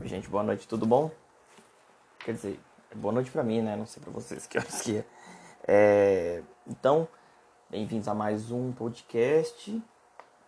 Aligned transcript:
Gente, 0.00 0.28
boa 0.28 0.42
noite, 0.42 0.66
tudo 0.66 0.86
bom? 0.86 1.10
Quer 2.20 2.32
dizer, 2.32 2.58
boa 2.94 3.12
noite 3.12 3.30
pra 3.30 3.42
mim, 3.42 3.60
né? 3.60 3.76
Não 3.76 3.86
sei 3.86 4.02
pra 4.02 4.10
vocês 4.10 4.46
que 4.48 4.58
horas 4.58 4.80
que 4.80 4.96
é. 4.98 5.04
é 5.68 6.42
então, 6.66 7.06
bem-vindos 7.68 8.08
a 8.08 8.14
mais 8.14 8.50
um 8.50 8.72
podcast 8.72 9.82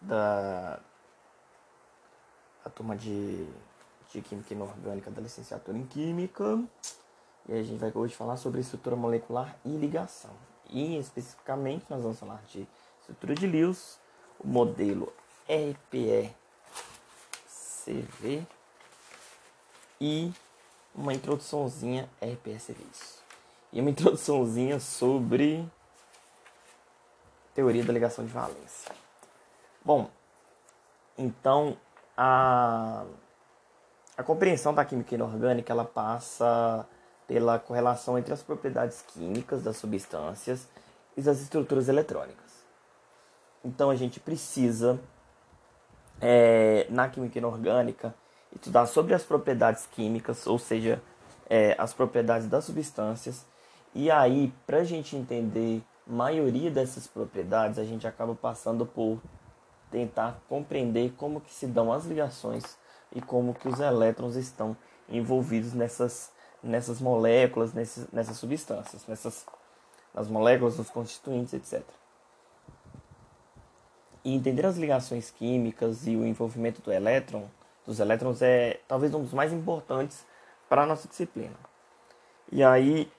da, 0.00 0.80
da 2.64 2.70
turma 2.70 2.96
de, 2.96 3.46
de 4.10 4.22
Química 4.22 4.54
Inorgânica 4.54 5.10
da 5.10 5.20
licenciatura 5.20 5.76
em 5.76 5.86
Química. 5.86 6.64
E 7.46 7.52
a 7.52 7.62
gente 7.62 7.78
vai 7.78 7.92
hoje 7.94 8.16
falar 8.16 8.38
sobre 8.38 8.60
estrutura 8.60 8.96
molecular 8.96 9.56
e 9.64 9.76
ligação. 9.76 10.32
E 10.70 10.98
especificamente 10.98 11.84
nós 11.90 12.02
vamos 12.02 12.18
falar 12.18 12.42
de 12.48 12.66
estrutura 13.00 13.34
de 13.34 13.46
Lewis, 13.46 14.00
o 14.40 14.48
modelo 14.48 15.12
RPE-CV 15.46 16.34
e 20.00 20.32
uma 20.94 21.12
introduçãozinha 21.12 22.08
RPE-CV. 22.22 22.84
E 23.72 23.80
uma 23.80 23.90
introduçãozinha 23.90 24.78
sobre 24.78 25.68
teoria 27.54 27.84
da 27.84 27.92
ligação 27.92 28.24
de 28.24 28.32
valência. 28.32 28.92
Bom, 29.84 30.10
então 31.16 31.76
a, 32.16 33.04
a 34.16 34.22
compreensão 34.22 34.74
da 34.74 34.84
química 34.84 35.14
inorgânica 35.14 35.72
ela 35.72 35.84
passa 35.84 36.86
pela 37.26 37.58
correlação 37.58 38.18
entre 38.18 38.32
as 38.32 38.42
propriedades 38.42 39.02
químicas 39.02 39.62
das 39.62 39.76
substâncias 39.76 40.68
e 41.16 41.22
das 41.22 41.40
estruturas 41.40 41.88
eletrônicas. 41.88 42.64
Então 43.64 43.90
a 43.90 43.96
gente 43.96 44.20
precisa, 44.20 45.00
é, 46.20 46.86
na 46.90 47.08
química 47.08 47.38
inorgânica, 47.38 48.14
estudar 48.54 48.86
sobre 48.86 49.14
as 49.14 49.22
propriedades 49.22 49.86
químicas, 49.86 50.46
ou 50.46 50.58
seja, 50.58 51.02
é, 51.48 51.74
as 51.78 51.92
propriedades 51.92 52.48
das 52.48 52.64
substâncias. 52.64 53.44
E 53.94 54.10
aí, 54.10 54.52
para 54.66 54.78
a 54.78 54.84
gente 54.84 55.16
entender 55.16 55.82
a 56.08 56.12
maioria 56.12 56.70
dessas 56.70 57.06
propriedades, 57.06 57.78
a 57.78 57.84
gente 57.84 58.06
acaba 58.06 58.34
passando 58.34 58.86
por 58.86 59.20
tentar 59.90 60.40
compreender 60.48 61.12
como 61.16 61.40
que 61.40 61.52
se 61.52 61.66
dão 61.66 61.92
as 61.92 62.04
ligações 62.04 62.76
e 63.14 63.20
como 63.20 63.54
que 63.54 63.68
os 63.68 63.78
elétrons 63.78 64.34
estão 64.34 64.76
envolvidos 65.08 65.72
nessas, 65.72 66.32
nessas 66.62 67.00
moléculas, 67.00 67.72
nessas, 67.72 68.10
nessas 68.10 68.36
substâncias, 68.36 69.06
nessas 69.06 69.46
nas 70.14 70.28
moléculas, 70.28 70.78
nos 70.78 70.88
constituintes, 70.88 71.52
etc. 71.52 71.82
E 74.24 74.32
entender 74.32 74.64
as 74.64 74.76
ligações 74.76 75.30
químicas 75.30 76.06
e 76.06 76.14
o 76.16 76.24
envolvimento 76.24 76.80
do 76.80 76.92
elétron, 76.92 77.48
dos 77.86 78.00
elétrons 78.00 78.42
é 78.42 78.80
talvez 78.88 79.14
um 79.14 79.22
dos 79.22 79.32
mais 79.32 79.52
importantes 79.52 80.24
para 80.68 80.82
a 80.82 80.86
nossa 80.86 81.08
disciplina. 81.08 81.56
E 82.50 82.62
aí, 82.62 83.10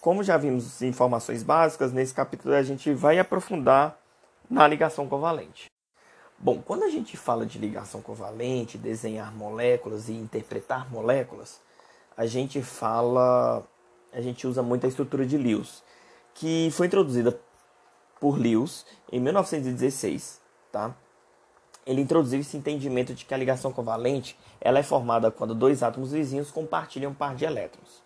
como 0.00 0.22
já 0.22 0.36
vimos 0.36 0.82
informações 0.82 1.42
básicas, 1.42 1.92
nesse 1.92 2.14
capítulo 2.14 2.54
a 2.54 2.62
gente 2.62 2.92
vai 2.92 3.18
aprofundar 3.18 3.98
na 4.48 4.66
ligação 4.66 5.08
covalente. 5.08 5.70
Bom, 6.38 6.62
quando 6.62 6.84
a 6.84 6.88
gente 6.88 7.16
fala 7.16 7.44
de 7.44 7.58
ligação 7.58 8.00
covalente, 8.00 8.78
desenhar 8.78 9.32
moléculas 9.34 10.08
e 10.08 10.12
interpretar 10.12 10.90
moléculas, 10.90 11.60
a 12.16 12.24
gente 12.24 12.62
fala, 12.62 13.62
a 14.12 14.20
gente 14.20 14.46
usa 14.46 14.62
muito 14.62 14.86
a 14.86 14.88
estrutura 14.88 15.26
de 15.26 15.36
Lewis, 15.36 15.82
que 16.34 16.70
foi 16.72 16.86
introduzida 16.86 17.38
por 18.18 18.38
Lewis 18.38 18.86
em 19.12 19.20
1916, 19.20 20.40
tá? 20.72 20.94
Ele 21.86 22.00
introduziu 22.00 22.40
esse 22.40 22.56
entendimento 22.56 23.14
de 23.14 23.24
que 23.24 23.34
a 23.34 23.36
ligação 23.36 23.72
covalente 23.72 24.38
ela 24.60 24.78
é 24.78 24.82
formada 24.82 25.30
quando 25.30 25.54
dois 25.54 25.82
átomos 25.82 26.12
vizinhos 26.12 26.50
compartilham 26.50 27.12
um 27.12 27.14
par 27.14 27.34
de 27.34 27.44
elétrons. 27.44 28.02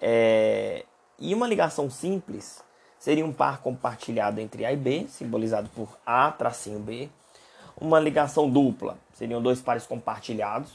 É... 0.00 0.84
E 1.18 1.34
uma 1.34 1.46
ligação 1.46 1.88
simples 1.88 2.62
seria 2.98 3.24
um 3.24 3.32
par 3.32 3.60
compartilhado 3.60 4.40
entre 4.40 4.64
A 4.64 4.72
e 4.72 4.76
B, 4.76 5.06
simbolizado 5.08 5.68
por 5.70 5.96
A 6.04 6.30
tracinho 6.32 6.80
B, 6.80 7.08
uma 7.80 7.98
ligação 7.98 8.48
dupla, 8.48 8.98
seriam 9.12 9.42
dois 9.42 9.60
pares 9.60 9.86
compartilhados. 9.86 10.70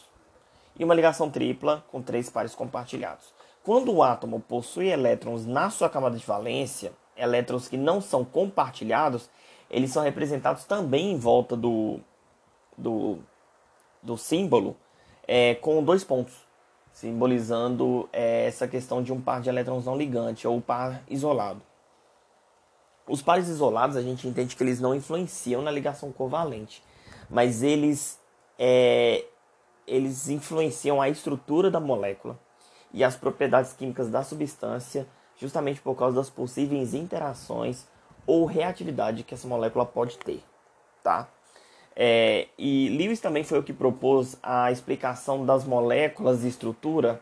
E 0.77 0.83
uma 0.83 0.93
ligação 0.93 1.29
tripla, 1.29 1.83
com 1.91 2.01
três 2.01 2.29
pares 2.29 2.53
compartilhados. 2.53 3.33
Quando 3.63 3.91
o 3.91 4.03
átomo 4.03 4.39
possui 4.39 4.87
elétrons 4.87 5.45
na 5.45 5.69
sua 5.69 5.89
camada 5.89 6.17
de 6.17 6.25
valência, 6.25 6.93
elétrons 7.15 7.67
que 7.67 7.77
não 7.77 7.99
são 7.99 8.23
compartilhados, 8.23 9.29
eles 9.69 9.91
são 9.91 10.03
representados 10.03 10.63
também 10.63 11.11
em 11.11 11.17
volta 11.17 11.55
do, 11.55 11.99
do, 12.77 13.19
do 14.01 14.17
símbolo 14.17 14.75
é, 15.27 15.55
com 15.55 15.83
dois 15.83 16.03
pontos, 16.03 16.33
simbolizando 16.93 18.09
é, 18.13 18.45
essa 18.45 18.67
questão 18.67 19.03
de 19.03 19.11
um 19.11 19.19
par 19.19 19.41
de 19.41 19.49
elétrons 19.49 19.85
não 19.85 19.97
ligante 19.97 20.47
ou 20.47 20.61
par 20.61 21.03
isolado. 21.09 21.61
Os 23.07 23.21
pares 23.21 23.47
isolados 23.47 23.95
a 23.95 24.01
gente 24.01 24.27
entende 24.27 24.55
que 24.55 24.63
eles 24.63 24.79
não 24.79 24.95
influenciam 24.95 25.61
na 25.61 25.71
ligação 25.71 26.11
covalente, 26.11 26.83
mas 27.29 27.61
eles, 27.63 28.19
é, 28.57 29.25
eles 29.85 30.29
influenciam 30.29 31.01
a 31.01 31.09
estrutura 31.09 31.69
da 31.69 31.79
molécula 31.79 32.37
e 32.93 33.03
as 33.03 33.15
propriedades 33.15 33.73
químicas 33.73 34.09
da 34.09 34.23
substância, 34.23 35.07
justamente 35.37 35.79
por 35.81 35.95
causa 35.95 36.17
das 36.17 36.29
possíveis 36.29 36.93
interações 36.93 37.85
ou 38.27 38.45
reatividade 38.45 39.23
que 39.23 39.33
essa 39.33 39.47
molécula 39.47 39.85
pode 39.85 40.17
ter, 40.19 40.43
tá? 41.01 41.27
É, 41.95 42.47
e 42.59 42.89
Lewis 42.89 43.19
também 43.19 43.43
foi 43.43 43.57
o 43.57 43.63
que 43.63 43.73
propôs 43.73 44.37
a 44.43 44.71
explicação 44.71 45.43
das 45.43 45.63
moléculas 45.63 46.43
e 46.43 46.47
estrutura, 46.47 47.19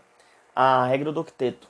a 0.53 0.85
regra 0.85 1.13
do 1.13 1.21
octeto, 1.21 1.69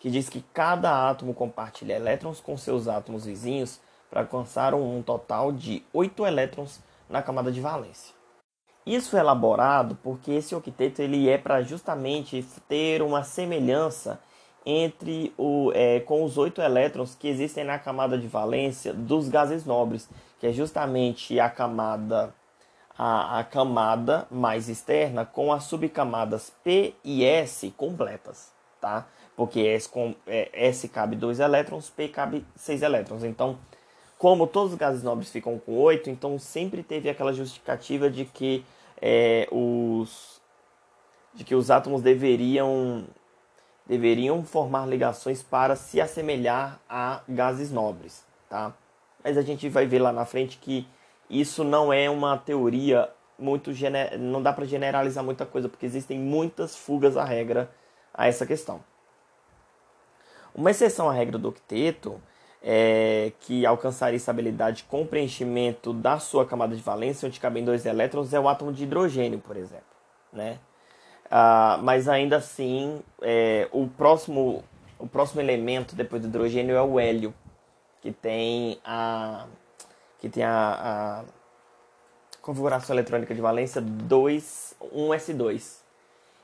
que 0.00 0.08
diz 0.08 0.30
que 0.30 0.42
cada 0.54 1.10
átomo 1.10 1.34
compartilha 1.34 1.94
elétrons 1.94 2.40
com 2.40 2.56
seus 2.56 2.88
átomos 2.88 3.26
vizinhos 3.26 3.80
para 4.08 4.22
alcançar 4.22 4.72
um 4.72 5.02
total 5.02 5.52
de 5.52 5.82
8 5.92 6.24
elétrons 6.24 6.80
na 7.10 7.20
camada 7.20 7.52
de 7.52 7.60
valência. 7.60 8.14
Isso 8.86 9.14
é 9.18 9.20
elaborado 9.20 9.98
porque 10.02 10.30
esse 10.30 10.54
octeto 10.54 11.00
ele 11.00 11.28
é 11.28 11.36
para 11.36 11.60
justamente 11.60 12.42
ter 12.66 13.02
uma 13.02 13.22
semelhança 13.22 14.18
entre 14.70 15.32
o, 15.38 15.72
é, 15.74 16.00
com 16.00 16.22
os 16.22 16.36
oito 16.36 16.60
elétrons 16.60 17.14
que 17.14 17.26
existem 17.26 17.64
na 17.64 17.78
camada 17.78 18.18
de 18.18 18.26
valência 18.26 18.92
dos 18.92 19.30
gases 19.30 19.64
nobres, 19.64 20.06
que 20.38 20.46
é 20.46 20.52
justamente 20.52 21.40
a 21.40 21.48
camada 21.48 22.34
a, 22.98 23.38
a 23.38 23.44
camada 23.44 24.26
mais 24.30 24.68
externa 24.68 25.24
com 25.24 25.50
as 25.52 25.64
subcamadas 25.64 26.52
P 26.62 26.94
e 27.02 27.24
S 27.24 27.70
completas, 27.70 28.52
tá? 28.78 29.06
Porque 29.34 29.60
S, 29.60 29.88
com, 29.88 30.14
é, 30.26 30.50
S 30.52 30.86
cabe 30.88 31.16
dois 31.16 31.40
elétrons, 31.40 31.88
P 31.88 32.08
cabe 32.08 32.44
seis 32.54 32.82
elétrons. 32.82 33.24
Então, 33.24 33.56
como 34.18 34.46
todos 34.46 34.72
os 34.72 34.78
gases 34.78 35.02
nobres 35.02 35.30
ficam 35.30 35.58
com 35.58 35.78
8, 35.78 36.10
então 36.10 36.38
sempre 36.38 36.82
teve 36.82 37.08
aquela 37.08 37.32
justificativa 37.32 38.10
de 38.10 38.26
que 38.26 38.62
é, 39.00 39.48
os 39.50 40.36
de 41.32 41.44
que 41.44 41.54
os 41.54 41.70
átomos 41.70 42.02
deveriam 42.02 43.06
deveriam 43.88 44.44
formar 44.44 44.86
ligações 44.86 45.42
para 45.42 45.74
se 45.74 46.00
assemelhar 46.00 46.78
a 46.88 47.22
gases 47.28 47.72
nobres, 47.72 48.24
tá? 48.48 48.74
Mas 49.24 49.38
a 49.38 49.42
gente 49.42 49.68
vai 49.68 49.86
ver 49.86 49.98
lá 49.98 50.12
na 50.12 50.24
frente 50.24 50.58
que 50.58 50.86
isso 51.28 51.64
não 51.64 51.92
é 51.92 52.08
uma 52.08 52.36
teoria 52.36 53.08
muito 53.38 53.70
não 54.18 54.42
dá 54.42 54.52
para 54.52 54.64
generalizar 54.64 55.22
muita 55.22 55.46
coisa 55.46 55.68
porque 55.68 55.86
existem 55.86 56.18
muitas 56.18 56.76
fugas 56.76 57.16
à 57.16 57.24
regra 57.24 57.70
a 58.12 58.26
essa 58.26 58.44
questão. 58.44 58.80
Uma 60.54 60.70
exceção 60.70 61.08
à 61.08 61.12
regra 61.12 61.38
do 61.38 61.48
octeto 61.48 62.20
é, 62.62 63.32
que 63.40 63.64
alcançaria 63.64 64.16
estabilidade 64.16 64.84
com 64.84 65.06
preenchimento 65.06 65.92
da 65.92 66.18
sua 66.18 66.44
camada 66.44 66.74
de 66.74 66.82
valência, 66.82 67.26
onde 67.26 67.38
cabem 67.38 67.64
dois 67.64 67.86
elétrons, 67.86 68.34
é 68.34 68.40
o 68.40 68.48
átomo 68.48 68.72
de 68.72 68.82
hidrogênio, 68.82 69.38
por 69.38 69.56
exemplo. 69.56 69.84
Né? 70.32 70.58
Ah, 71.30 71.78
mas 71.82 72.08
ainda 72.08 72.36
assim, 72.36 73.02
é, 73.20 73.68
o, 73.72 73.86
próximo, 73.86 74.64
o 74.98 75.06
próximo 75.06 75.40
elemento 75.40 75.94
depois 75.94 76.22
do 76.22 76.28
hidrogênio 76.28 76.74
é 76.74 76.82
o 76.82 76.98
hélio, 76.98 77.34
que 78.00 78.12
tem 78.12 78.80
a, 78.84 79.46
que 80.18 80.28
tem 80.28 80.42
a, 80.42 81.22
a 81.22 81.24
configuração 82.40 82.94
eletrônica 82.94 83.34
de 83.34 83.40
valência 83.40 83.80
2, 83.80 84.74
1s2. 84.94 85.80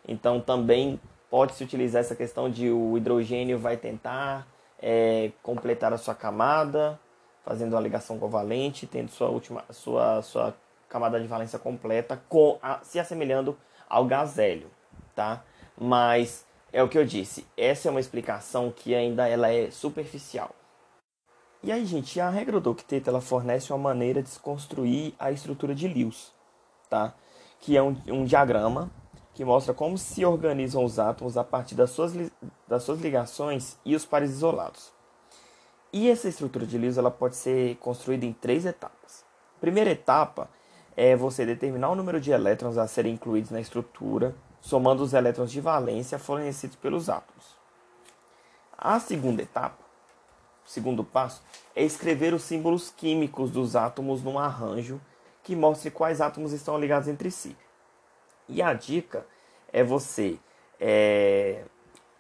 Então 0.07 0.41
também 0.41 1.01
pode-se 1.31 1.65
utilizar 1.65 2.01
essa 2.01 2.15
questão 2.15 2.51
de 2.51 2.71
o 2.71 2.97
hidrogênio 2.97 3.59
vai 3.59 3.77
tentar 3.77 4.47
é, 4.81 5.33
completar 5.43 5.95
a 5.95 5.97
sua 5.97 6.15
camada, 6.15 7.01
fazendo 7.43 7.77
a 7.77 7.81
ligação 7.81 8.19
covalente, 8.19 8.87
tendo 8.87 9.11
sua 9.11 9.29
última 9.29 9.65
sua, 9.71 10.21
sua 10.21 10.55
camada 10.89 11.19
de 11.19 11.27
valência 11.27 11.59
completa, 11.59 12.23
com 12.29 12.59
a, 12.63 12.81
se 12.83 13.01
assemelhando 13.01 13.57
ao 13.89 14.05
gás 14.05 14.39
hélio, 14.39 14.71
tá? 15.15 15.45
Mas 15.79 16.47
é 16.73 16.83
o 16.83 16.89
que 16.89 16.99
eu 16.99 17.05
disse, 17.05 17.47
essa 17.57 17.89
é 17.89 17.91
uma 17.91 18.01
explicação 18.01 18.73
que 18.75 18.95
ainda 18.95 19.29
ela 19.29 19.49
é 19.49 19.71
superficial. 19.71 20.55
E 21.63 21.73
aí, 21.73 21.87
gente, 21.87 22.21
a 22.21 22.29
regra 22.29 22.61
do 22.61 22.71
octeto 22.71 23.09
ela 23.09 23.21
fornece 23.21 23.73
uma 23.73 23.79
maneira 23.79 24.23
de 24.23 24.39
construir 24.39 25.15
a 25.19 25.33
estrutura 25.33 25.75
de 25.75 25.89
Lewis, 25.89 26.33
tá? 26.91 27.15
Que 27.59 27.77
é 27.77 27.83
um, 27.83 27.97
um 28.09 28.25
diagrama 28.25 28.91
que 29.33 29.45
mostra 29.45 29.73
como 29.73 29.97
se 29.97 30.25
organizam 30.25 30.85
os 30.85 30.99
átomos 30.99 31.37
a 31.37 31.43
partir 31.43 31.75
das 31.75 31.91
suas, 31.91 32.13
das 32.69 32.83
suas 32.83 33.01
ligações 33.01 33.79
e 33.85 33.97
os 33.97 34.05
pares 34.05 34.31
isolados. 34.31 34.93
E 35.93 36.11
essa 36.11 36.29
estrutura 36.29 36.67
de 36.67 36.77
Lewis 36.77 36.99
ela 36.99 37.11
pode 37.11 37.37
ser 37.37 37.77
construída 37.77 38.27
em 38.27 38.33
três 38.33 38.67
etapas. 38.67 39.25
primeira 39.61 39.91
etapa 39.91 40.51
é 40.97 41.17
você 41.17 41.47
determinar 41.47 41.91
o 41.91 41.95
número 41.95 42.21
de 42.21 42.31
elétrons 42.31 42.77
a 42.77 42.87
serem 42.87 43.15
incluídos 43.15 43.51
na 43.51 43.61
estrutura, 43.61 44.35
somando 44.65 45.03
os 45.03 45.13
elétrons 45.13 45.53
de 45.53 45.61
valência 45.61 46.19
fornecidos 46.19 46.75
pelos 46.77 47.11
átomos. 47.11 47.55
A 48.79 48.99
segunda 48.99 49.43
etapa, 49.43 49.85
o 50.65 50.71
segundo 50.71 51.05
passo, 51.05 51.43
é 51.77 51.85
escrever 51.85 52.33
os 52.33 52.45
símbolos 52.45 52.91
químicos 52.91 53.51
dos 53.51 53.77
átomos 53.77 54.23
num 54.23 54.39
arranjo 54.39 54.99
que 55.43 55.55
mostre 55.55 55.91
quais 55.91 56.23
átomos 56.23 56.53
estão 56.53 56.79
ligados 56.79 57.09
entre 57.09 57.31
si. 57.31 57.55
E 58.49 58.63
a 58.63 58.73
dica 58.73 59.27
é 59.71 59.85
você, 59.85 60.39
é, 60.81 61.65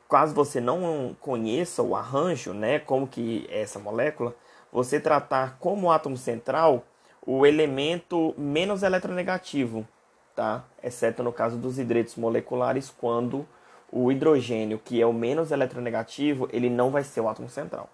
caso 0.06 0.34
você 0.34 0.60
não 0.60 1.16
conheça 1.18 1.82
o 1.82 1.96
arranjo, 1.96 2.52
né, 2.52 2.78
como 2.78 3.08
que 3.08 3.46
é 3.48 3.62
essa 3.62 3.78
molécula, 3.78 4.36
você 4.70 5.00
tratar 5.00 5.56
como 5.58 5.90
átomo 5.90 6.18
central 6.18 6.84
o 7.26 7.46
elemento 7.46 8.34
menos 8.36 8.82
eletronegativo, 8.82 9.88
tá? 10.34 10.64
Exceto 10.82 11.22
no 11.22 11.32
caso 11.32 11.56
dos 11.56 11.78
hidretos 11.78 12.16
moleculares, 12.16 12.90
quando 12.90 13.46
o 13.90 14.10
hidrogênio, 14.10 14.78
que 14.78 15.00
é 15.00 15.06
o 15.06 15.12
menos 15.12 15.50
eletronegativo, 15.50 16.48
ele 16.52 16.68
não 16.68 16.90
vai 16.90 17.04
ser 17.04 17.20
o 17.20 17.28
átomo 17.28 17.48
central. 17.48 17.88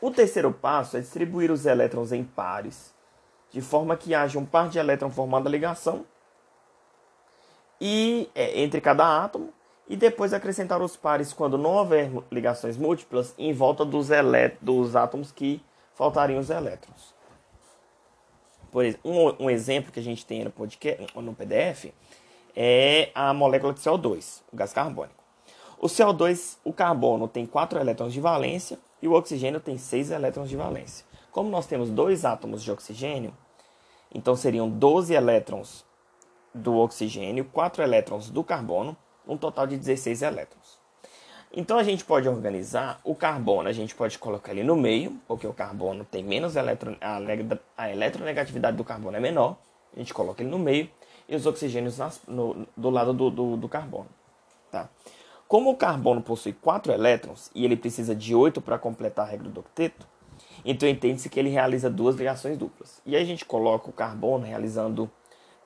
O 0.00 0.10
terceiro 0.10 0.50
passo 0.50 0.96
é 0.96 1.00
distribuir 1.00 1.50
os 1.50 1.66
elétrons 1.66 2.10
em 2.10 2.24
pares, 2.24 2.94
de 3.50 3.60
forma 3.60 3.96
que 3.96 4.14
haja 4.14 4.38
um 4.38 4.46
par 4.46 4.68
de 4.68 4.78
elétrons 4.78 5.14
formando 5.14 5.46
a 5.46 5.50
ligação 5.50 6.06
e 7.80 8.30
é, 8.34 8.62
entre 8.62 8.80
cada 8.80 9.22
átomo 9.22 9.52
e 9.88 9.96
depois 9.96 10.32
acrescentar 10.32 10.80
os 10.80 10.96
pares 10.96 11.32
quando 11.32 11.58
não 11.58 11.74
houver 11.74 12.10
ligações 12.30 12.76
múltiplas 12.76 13.34
em 13.36 13.52
volta 13.52 13.84
dos, 13.84 14.08
dos 14.60 14.96
átomos 14.96 15.32
que 15.32 15.62
faltariam 15.94 16.40
os 16.40 16.48
elétrons. 16.48 17.19
Por 18.70 18.84
exemplo, 18.84 19.10
um, 19.10 19.44
um, 19.44 19.50
exemplo 19.50 19.92
que 19.92 20.00
a 20.00 20.02
gente 20.02 20.24
tem 20.24 20.44
no, 20.44 20.50
podcast, 20.50 21.06
no 21.16 21.34
PDF 21.34 21.92
é 22.54 23.10
a 23.14 23.34
molécula 23.34 23.72
de 23.72 23.80
CO2, 23.80 24.42
o 24.52 24.56
gás 24.56 24.72
carbônico. 24.72 25.22
O 25.78 25.86
CO2, 25.86 26.58
o 26.62 26.72
carbono 26.72 27.26
tem 27.26 27.46
4 27.46 27.78
elétrons 27.80 28.12
de 28.12 28.20
valência 28.20 28.78
e 29.00 29.08
o 29.08 29.12
oxigênio 29.12 29.60
tem 29.60 29.78
6 29.78 30.10
elétrons 30.10 30.48
de 30.48 30.56
valência. 30.56 31.06
Como 31.30 31.48
nós 31.48 31.66
temos 31.66 31.90
dois 31.90 32.24
átomos 32.24 32.62
de 32.62 32.70
oxigênio, 32.70 33.32
então 34.14 34.36
seriam 34.36 34.68
12 34.68 35.14
elétrons 35.14 35.84
do 36.54 36.76
oxigênio, 36.76 37.44
4 37.44 37.82
elétrons 37.82 38.30
do 38.30 38.42
carbono, 38.42 38.96
um 39.26 39.36
total 39.36 39.66
de 39.66 39.76
16 39.76 40.22
elétrons. 40.22 40.79
Então 41.52 41.78
a 41.78 41.82
gente 41.82 42.04
pode 42.04 42.28
organizar 42.28 43.00
o 43.02 43.14
carbono, 43.14 43.68
a 43.68 43.72
gente 43.72 43.94
pode 43.94 44.18
colocar 44.18 44.52
ele 44.52 44.62
no 44.62 44.76
meio, 44.76 45.20
porque 45.26 45.46
o 45.46 45.52
carbono 45.52 46.04
tem 46.04 46.22
menos 46.22 46.54
eletro, 46.54 46.96
a, 47.00 47.18
a 47.76 47.90
eletronegatividade 47.90 48.76
do 48.76 48.84
carbono 48.84 49.16
é 49.16 49.20
menor, 49.20 49.56
a 49.94 49.98
gente 49.98 50.14
coloca 50.14 50.42
ele 50.42 50.50
no 50.50 50.58
meio 50.58 50.88
e 51.28 51.34
os 51.34 51.46
oxigênios 51.46 51.98
nas, 51.98 52.20
no, 52.28 52.66
do 52.76 52.88
lado 52.88 53.12
do, 53.12 53.30
do, 53.30 53.56
do 53.56 53.68
carbono. 53.68 54.08
Tá? 54.70 54.88
Como 55.48 55.70
o 55.70 55.76
carbono 55.76 56.22
possui 56.22 56.52
4 56.52 56.92
elétrons 56.92 57.50
e 57.52 57.64
ele 57.64 57.76
precisa 57.76 58.14
de 58.14 58.32
8 58.32 58.60
para 58.60 58.78
completar 58.78 59.26
a 59.26 59.30
regra 59.30 59.48
do 59.48 59.58
octeto, 59.58 60.06
então 60.64 60.88
entende-se 60.88 61.28
que 61.28 61.40
ele 61.40 61.48
realiza 61.48 61.90
duas 61.90 62.14
ligações 62.14 62.56
duplas. 62.56 63.02
E 63.04 63.16
aí 63.16 63.22
a 63.22 63.26
gente 63.26 63.44
coloca 63.44 63.90
o 63.90 63.92
carbono 63.92 64.44
realizando 64.44 65.10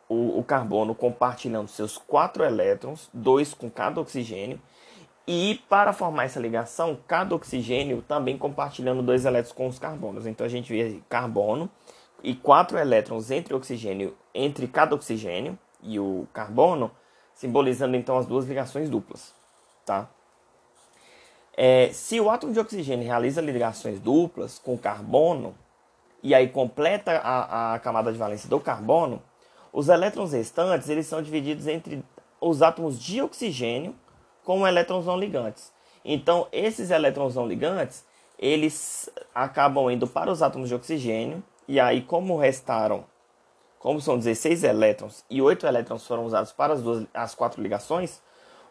o, 0.08 0.38
o 0.38 0.42
carbono 0.44 0.94
compartilhando 0.94 1.68
seus 1.68 1.98
quatro 1.98 2.42
elétrons, 2.42 3.10
dois 3.12 3.52
com 3.52 3.70
cada 3.70 4.00
oxigênio, 4.00 4.58
e 5.26 5.62
para 5.68 5.92
formar 5.92 6.24
essa 6.24 6.38
ligação, 6.38 6.98
cada 7.06 7.34
oxigênio 7.34 8.02
também 8.02 8.36
compartilhando 8.36 9.02
dois 9.02 9.24
elétrons 9.24 9.52
com 9.52 9.66
os 9.66 9.78
carbonos. 9.78 10.26
Então 10.26 10.44
a 10.44 10.50
gente 10.50 10.70
vê 10.70 11.00
carbono 11.08 11.70
e 12.22 12.34
quatro 12.34 12.78
elétrons 12.78 13.30
entre 13.30 13.54
oxigênio, 13.54 14.16
entre 14.34 14.68
cada 14.68 14.94
oxigênio 14.94 15.58
e 15.82 15.98
o 15.98 16.26
carbono, 16.32 16.90
simbolizando 17.32 17.96
então 17.96 18.18
as 18.18 18.26
duas 18.26 18.44
ligações 18.44 18.90
duplas, 18.90 19.34
tá? 19.84 20.08
É, 21.56 21.90
se 21.92 22.20
o 22.20 22.28
átomo 22.30 22.52
de 22.52 22.58
oxigênio 22.58 23.06
realiza 23.06 23.40
ligações 23.40 24.00
duplas 24.00 24.58
com 24.58 24.76
carbono 24.76 25.54
e 26.22 26.34
aí 26.34 26.48
completa 26.48 27.12
a, 27.18 27.74
a 27.74 27.78
camada 27.78 28.12
de 28.12 28.18
valência 28.18 28.48
do 28.48 28.58
carbono, 28.58 29.22
os 29.72 29.88
elétrons 29.88 30.32
restantes 30.32 30.88
eles 30.88 31.06
são 31.06 31.22
divididos 31.22 31.66
entre 31.66 32.04
os 32.40 32.60
átomos 32.60 32.98
de 32.98 33.22
oxigênio 33.22 33.94
com 34.44 34.66
elétrons 34.66 35.06
não 35.06 35.18
ligantes. 35.18 35.72
Então, 36.04 36.46
esses 36.52 36.90
elétrons 36.90 37.34
não 37.34 37.46
ligantes, 37.46 38.04
eles 38.38 39.08
acabam 39.34 39.90
indo 39.90 40.06
para 40.06 40.30
os 40.30 40.42
átomos 40.42 40.68
de 40.68 40.74
oxigênio, 40.74 41.42
e 41.66 41.80
aí, 41.80 42.02
como 42.02 42.36
restaram, 42.36 43.04
como 43.78 44.00
são 44.00 44.18
16 44.18 44.64
elétrons 44.64 45.24
e 45.30 45.40
8 45.40 45.66
elétrons 45.66 46.06
foram 46.06 46.24
usados 46.24 46.52
para 46.52 46.74
as, 46.74 46.82
duas, 46.82 47.06
as 47.12 47.34
quatro 47.34 47.62
ligações, 47.62 48.22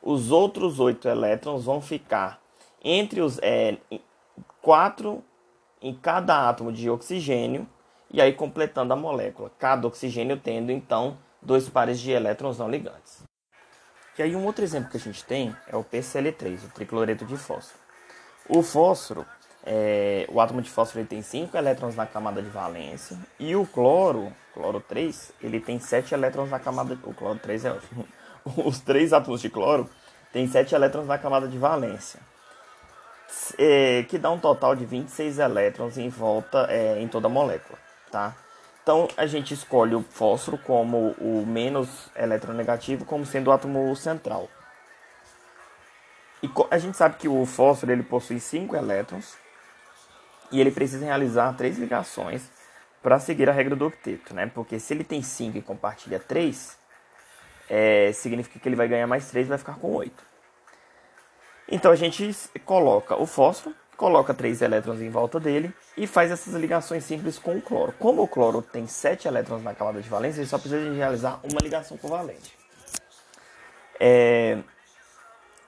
os 0.02 0.32
outros 0.32 0.80
8 0.80 1.08
elétrons 1.08 1.66
vão 1.66 1.82
ficar 1.82 2.40
entre 2.84 3.22
os 3.22 3.40
é, 3.42 3.78
4 4.62 5.24
em 5.82 5.94
cada 5.94 6.50
átomo 6.50 6.72
de 6.72 6.90
oxigênio 6.90 7.68
e 8.12 8.22
aí 8.22 8.34
completando 8.34 8.94
a 8.94 8.96
molécula, 8.96 9.52
cada 9.58 9.88
oxigênio 9.88 10.38
tendo 10.38 10.72
então 10.72 11.18
dois 11.42 11.68
pares 11.68 12.00
de 12.00 12.12
elétrons 12.12 12.60
não 12.60 12.70
ligantes. 12.70 13.24
E 14.18 14.24
aí 14.24 14.36
um 14.36 14.46
outro 14.46 14.64
exemplo 14.64 14.90
que 14.90 14.98
a 14.98 15.00
gente 15.00 15.24
tem 15.24 15.56
é 15.68 15.76
o 15.76 15.84
PCl3, 15.84 16.66
o 16.66 16.70
tricloreto 16.70 17.26
de 17.26 17.36
fósforo. 17.38 17.80
O 18.48 18.62
fósforo, 18.62 19.26
é, 19.66 20.26
o 20.30 20.40
átomo 20.40 20.62
de 20.62 20.70
fósforo 20.70 21.02
ele 21.02 21.08
tem 21.08 21.22
5 21.22 21.56
elétrons 21.56 21.96
na 21.96 22.06
camada 22.06 22.42
de 22.42 22.50
valência 22.50 23.18
e 23.40 23.56
o 23.56 23.66
cloro, 23.66 24.32
cloro 24.54 24.80
3, 24.82 25.32
ele 25.42 25.60
tem 25.60 25.80
7 25.80 26.14
elétrons 26.14 26.50
na 26.50 26.60
camada, 26.60 26.98
o 27.04 27.14
cloro 27.14 27.40
3 27.40 27.66
é. 27.66 27.76
Os 28.66 28.82
três 28.82 29.14
átomos 29.14 29.40
de 29.40 29.50
cloro 29.50 29.90
têm 30.34 30.46
7 30.48 30.76
elétrons 30.76 31.08
na 31.08 31.18
camada 31.18 31.48
de 31.48 31.58
valência. 31.58 32.20
É, 33.58 34.04
que 34.04 34.18
dá 34.18 34.30
um 34.30 34.38
total 34.38 34.76
de 34.76 34.86
26 34.86 35.40
elétrons 35.40 35.98
em 35.98 36.10
volta 36.10 36.68
é, 36.70 37.02
em 37.02 37.08
toda 37.08 37.28
a 37.28 37.30
molécula 37.30 37.80
tá? 38.14 38.36
Então 38.84 39.08
a 39.16 39.26
gente 39.26 39.54
escolhe 39.54 39.96
o 39.96 40.04
fósforo 40.04 40.58
como 40.58 41.16
o 41.18 41.46
menos 41.48 42.10
eletronegativo, 42.16 43.06
como 43.06 43.26
sendo 43.26 43.48
o 43.48 43.54
átomo 43.54 43.96
central. 43.96 44.50
E 46.44 46.50
a 46.70 46.78
gente 46.78 46.98
sabe 46.98 47.16
que 47.16 47.30
o 47.30 47.46
fósforo 47.46 47.94
ele 47.94 48.04
possui 48.04 48.42
5 48.42 48.76
elétrons 48.76 49.38
e 50.52 50.60
ele 50.60 50.70
precisa 50.70 51.06
realizar 51.06 51.54
três 51.54 51.78
ligações 51.78 52.44
para 53.02 53.18
seguir 53.20 53.50
a 53.50 53.54
regra 53.54 53.74
do 53.74 53.88
octeto, 53.88 54.34
né? 54.34 54.52
Porque 54.54 54.78
se 54.78 54.94
ele 54.94 55.06
tem 55.06 55.22
5 55.22 55.58
e 55.58 55.62
compartilha 55.62 56.20
3, 56.20 56.78
é, 57.70 58.12
significa 58.12 58.60
que 58.60 58.68
ele 58.68 58.76
vai 58.76 58.90
ganhar 58.90 59.08
mais 59.08 59.30
3 59.30 59.46
e 59.46 59.50
vai 59.50 59.58
ficar 59.58 59.76
com 59.76 59.94
8. 59.94 60.26
Então 61.70 61.90
a 61.90 61.96
gente 61.96 62.36
coloca 62.66 63.16
o 63.16 63.26
fósforo 63.26 63.74
coloca 63.98 64.34
três 64.34 64.62
elétrons 64.62 65.02
em 65.02 65.10
volta 65.10 65.40
dele 65.40 65.74
e 65.96 66.08
faz 66.08 66.32
essas 66.32 66.54
ligações 66.56 67.04
simples 67.04 67.38
com 67.38 67.56
o 67.56 67.62
cloro. 67.62 67.94
Como 68.00 68.22
o 68.22 68.28
cloro 68.28 68.62
tem 68.62 68.88
sete 68.88 69.28
elétrons 69.28 69.64
na 69.64 69.74
camada 69.74 70.02
de 70.02 70.10
valência, 70.10 70.42
ele 70.42 70.50
só 70.50 70.58
precisa 70.58 70.90
de 70.90 70.98
realizar 70.98 71.40
uma 71.44 71.60
ligação 71.62 71.98
covalente. 71.98 72.58
É... 74.00 74.58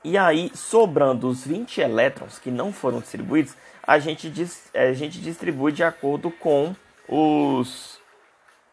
E 0.04 0.18
aí, 0.18 0.52
sobrando 0.54 1.28
os 1.28 1.46
20 1.46 1.82
elétrons 1.82 2.38
que 2.38 2.52
não 2.52 2.72
foram 2.72 3.00
distribuídos, 3.00 3.56
a 3.82 3.98
gente, 3.98 4.30
dis... 4.30 4.70
a 4.74 4.94
gente 4.94 5.20
distribui 5.20 5.72
de 5.72 5.84
acordo 5.84 6.30
com 6.30 6.76
os 7.08 8.00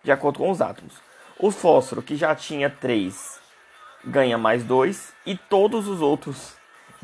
de 0.03 0.11
acordo 0.11 0.41
com 0.41 0.51
os 0.51 0.61
átomos. 0.61 0.95
O 1.39 1.51
fósforo, 1.51 2.03
que 2.03 2.17
já 2.17 2.35
tinha 2.35 2.69
3, 2.69 3.41
ganha 4.05 4.37
mais 4.37 4.65
2 4.65 5.13
e 5.25 5.37
todos 5.37 5.87
os 5.87 6.01
outros, 6.01 6.55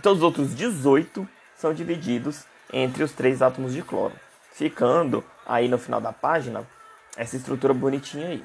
todos 0.03 0.19
os 0.19 0.25
outros 0.25 0.55
18 0.55 1.29
são 1.59 1.75
divididos 1.75 2.45
entre 2.73 3.03
os 3.03 3.13
três 3.13 3.43
átomos 3.43 3.75
de 3.75 3.83
cloro, 3.83 4.15
ficando 4.53 5.25
aí 5.45 5.69
no 5.69 5.77
final 5.79 6.01
da 6.01 6.13
página 6.13 6.65
essa 7.17 7.37
estrutura 7.37 7.75
bonitinha 7.75 8.29
aí. 8.29 8.45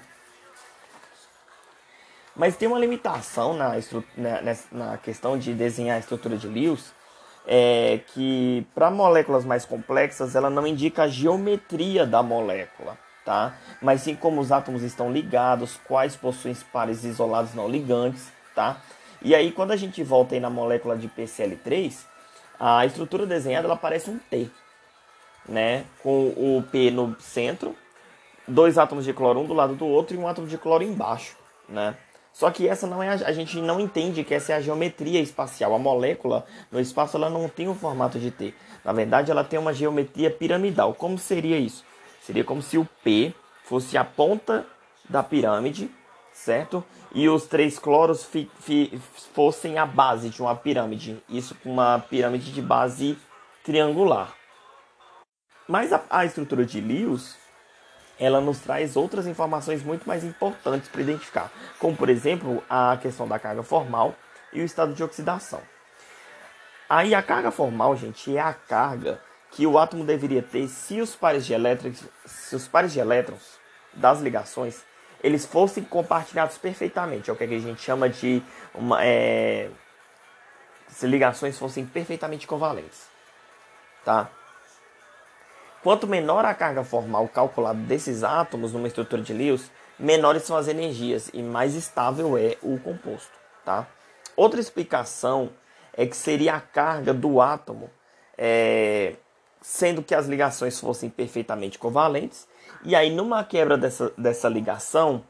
Mas 2.35 2.57
tem 2.57 2.67
uma 2.67 2.79
limitação 2.79 3.53
na, 3.53 3.73
na, 4.17 4.57
na 4.71 4.97
questão 4.97 5.37
de 5.37 5.53
desenhar 5.53 5.97
a 5.97 5.99
estrutura 5.99 6.35
de 6.35 6.47
Lewis, 6.47 6.91
é 7.45 7.99
que 8.07 8.65
para 8.73 8.89
moléculas 8.89 9.45
mais 9.45 9.65
complexas 9.65 10.35
ela 10.35 10.49
não 10.49 10.65
indica 10.65 11.03
a 11.03 11.07
geometria 11.07 12.07
da 12.07 12.23
molécula, 12.23 12.97
tá? 13.23 13.55
Mas 13.81 14.01
sim 14.01 14.15
como 14.15 14.41
os 14.41 14.51
átomos 14.51 14.81
estão 14.81 15.11
ligados, 15.11 15.79
quais 15.85 16.15
possuem 16.15 16.55
pares 16.71 17.03
isolados 17.03 17.53
não 17.53 17.69
ligantes, 17.69 18.31
tá? 18.55 18.77
E 19.21 19.35
aí 19.35 19.51
quando 19.51 19.71
a 19.71 19.75
gente 19.75 20.01
volta 20.01 20.33
aí 20.33 20.39
na 20.39 20.49
molécula 20.49 20.97
de 20.97 21.07
PCl3, 21.07 22.12
a 22.65 22.85
estrutura 22.85 23.25
desenhada 23.25 23.67
ela 23.67 23.75
parece 23.75 24.09
um 24.09 24.17
T, 24.17 24.49
né? 25.49 25.83
Com 26.01 26.27
o 26.29 26.63
P 26.71 26.89
no 26.89 27.13
centro, 27.19 27.75
dois 28.47 28.77
átomos 28.77 29.03
de 29.03 29.11
cloro 29.11 29.41
um 29.41 29.45
do 29.45 29.53
lado 29.53 29.75
do 29.75 29.85
outro 29.85 30.15
e 30.15 30.17
um 30.17 30.25
átomo 30.25 30.47
de 30.47 30.57
cloro 30.57 30.81
embaixo, 30.81 31.35
né? 31.67 31.97
Só 32.31 32.49
que 32.49 32.65
essa 32.65 32.87
não 32.87 33.03
é 33.03 33.09
a, 33.09 33.13
a, 33.13 33.33
gente 33.33 33.59
não 33.59 33.81
entende 33.81 34.23
que 34.23 34.33
essa 34.33 34.53
é 34.53 34.55
a 34.55 34.61
geometria 34.61 35.19
espacial. 35.19 35.75
A 35.75 35.77
molécula 35.77 36.45
no 36.71 36.79
espaço 36.79 37.17
ela 37.17 37.29
não 37.29 37.49
tem 37.49 37.67
o 37.67 37.75
formato 37.75 38.17
de 38.17 38.31
T. 38.31 38.53
Na 38.83 38.93
verdade, 38.93 39.29
ela 39.29 39.43
tem 39.43 39.59
uma 39.59 39.73
geometria 39.73 40.31
piramidal. 40.31 40.95
Como 40.95 41.17
seria 41.17 41.57
isso? 41.57 41.83
Seria 42.21 42.45
como 42.45 42.61
se 42.61 42.77
o 42.77 42.87
P 43.03 43.33
fosse 43.63 43.97
a 43.97 44.05
ponta 44.05 44.65
da 45.07 45.21
pirâmide, 45.21 45.91
certo? 46.33 46.83
E 47.13 47.29
os 47.29 47.45
três 47.45 47.77
cloros 47.77 48.25
fi, 48.25 48.49
fi, 48.59 48.99
fossem 49.33 49.77
a 49.77 49.85
base 49.85 50.29
de 50.29 50.41
uma 50.41 50.55
pirâmide. 50.55 51.23
Isso 51.29 51.55
com 51.55 51.71
uma 51.71 51.99
pirâmide 51.99 52.51
de 52.51 52.61
base 52.61 53.17
triangular. 53.63 54.33
Mas 55.67 55.93
a, 55.93 56.03
a 56.09 56.25
estrutura 56.25 56.65
de 56.65 56.81
Lewis 56.81 57.37
ela 58.19 58.39
nos 58.39 58.59
traz 58.59 58.95
outras 58.95 59.27
informações 59.27 59.83
muito 59.83 60.07
mais 60.07 60.23
importantes 60.23 60.87
para 60.87 61.01
identificar, 61.01 61.51
como 61.79 61.95
por 61.95 62.09
exemplo 62.09 62.63
a 62.69 62.97
questão 63.01 63.27
da 63.27 63.39
carga 63.39 63.63
formal 63.63 64.15
e 64.51 64.61
o 64.61 64.65
estado 64.65 64.93
de 64.93 65.03
oxidação. 65.03 65.61
Aí 66.89 67.15
a 67.15 67.23
carga 67.23 67.49
formal, 67.49 67.95
gente, 67.95 68.35
é 68.35 68.39
a 68.39 68.53
carga 68.53 69.19
que 69.51 69.65
o 69.65 69.77
átomo 69.77 70.03
deveria 70.03 70.41
ter 70.43 70.67
se 70.67 71.01
os 71.01 71.15
pares 71.15 71.45
de 71.45 71.53
elétrons, 71.53 72.03
se 72.25 72.55
os 72.55 72.67
pares 72.67 72.93
de 72.93 72.99
elétrons 72.99 73.57
das 73.93 74.19
ligações 74.19 74.83
eles 75.23 75.45
fossem 75.45 75.83
compartilhados 75.83 76.57
perfeitamente, 76.57 77.29
é 77.29 77.33
o 77.33 77.35
que 77.35 77.43
a 77.45 77.47
gente 77.47 77.81
chama 77.81 78.09
de 78.09 78.43
uma, 78.75 79.03
é, 79.03 79.69
se 80.87 81.07
ligações 81.07 81.57
fossem 81.57 81.85
perfeitamente 81.85 82.45
covalentes, 82.45 83.07
tá? 84.03 84.29
Quanto 85.81 86.07
menor 86.07 86.45
a 86.45 86.53
carga 86.53 86.81
formal 86.83 87.27
calculada 87.27 87.79
desses 87.79 88.23
átomos 88.23 88.71
numa 88.71 88.87
estrutura 88.87 89.21
de 89.21 89.33
Lewis, 89.33 89.69
menores 89.99 90.43
são 90.43 90.55
as 90.55 90.69
energias 90.69 91.29
e 91.33 91.43
mais 91.43 91.75
estável 91.75 92.37
é 92.37 92.57
o 92.61 92.79
composto. 92.79 93.31
Tá? 93.65 93.85
Outra 94.35 94.61
explicação 94.61 95.49
é 95.91 96.05
que 96.05 96.15
seria 96.15 96.55
a 96.55 96.61
carga 96.61 97.13
do 97.13 97.41
átomo, 97.41 97.89
é, 98.37 99.15
sendo 99.63 100.03
que 100.03 100.13
as 100.13 100.27
ligações 100.27 100.77
fossem 100.77 101.09
perfeitamente 101.09 101.79
covalentes, 101.79 102.47
e 102.83 102.95
aí 102.95 103.09
numa 103.09 103.43
quebra 103.45 103.77
dessa, 103.77 104.11
dessa 104.17 104.49
ligação, 104.49 105.23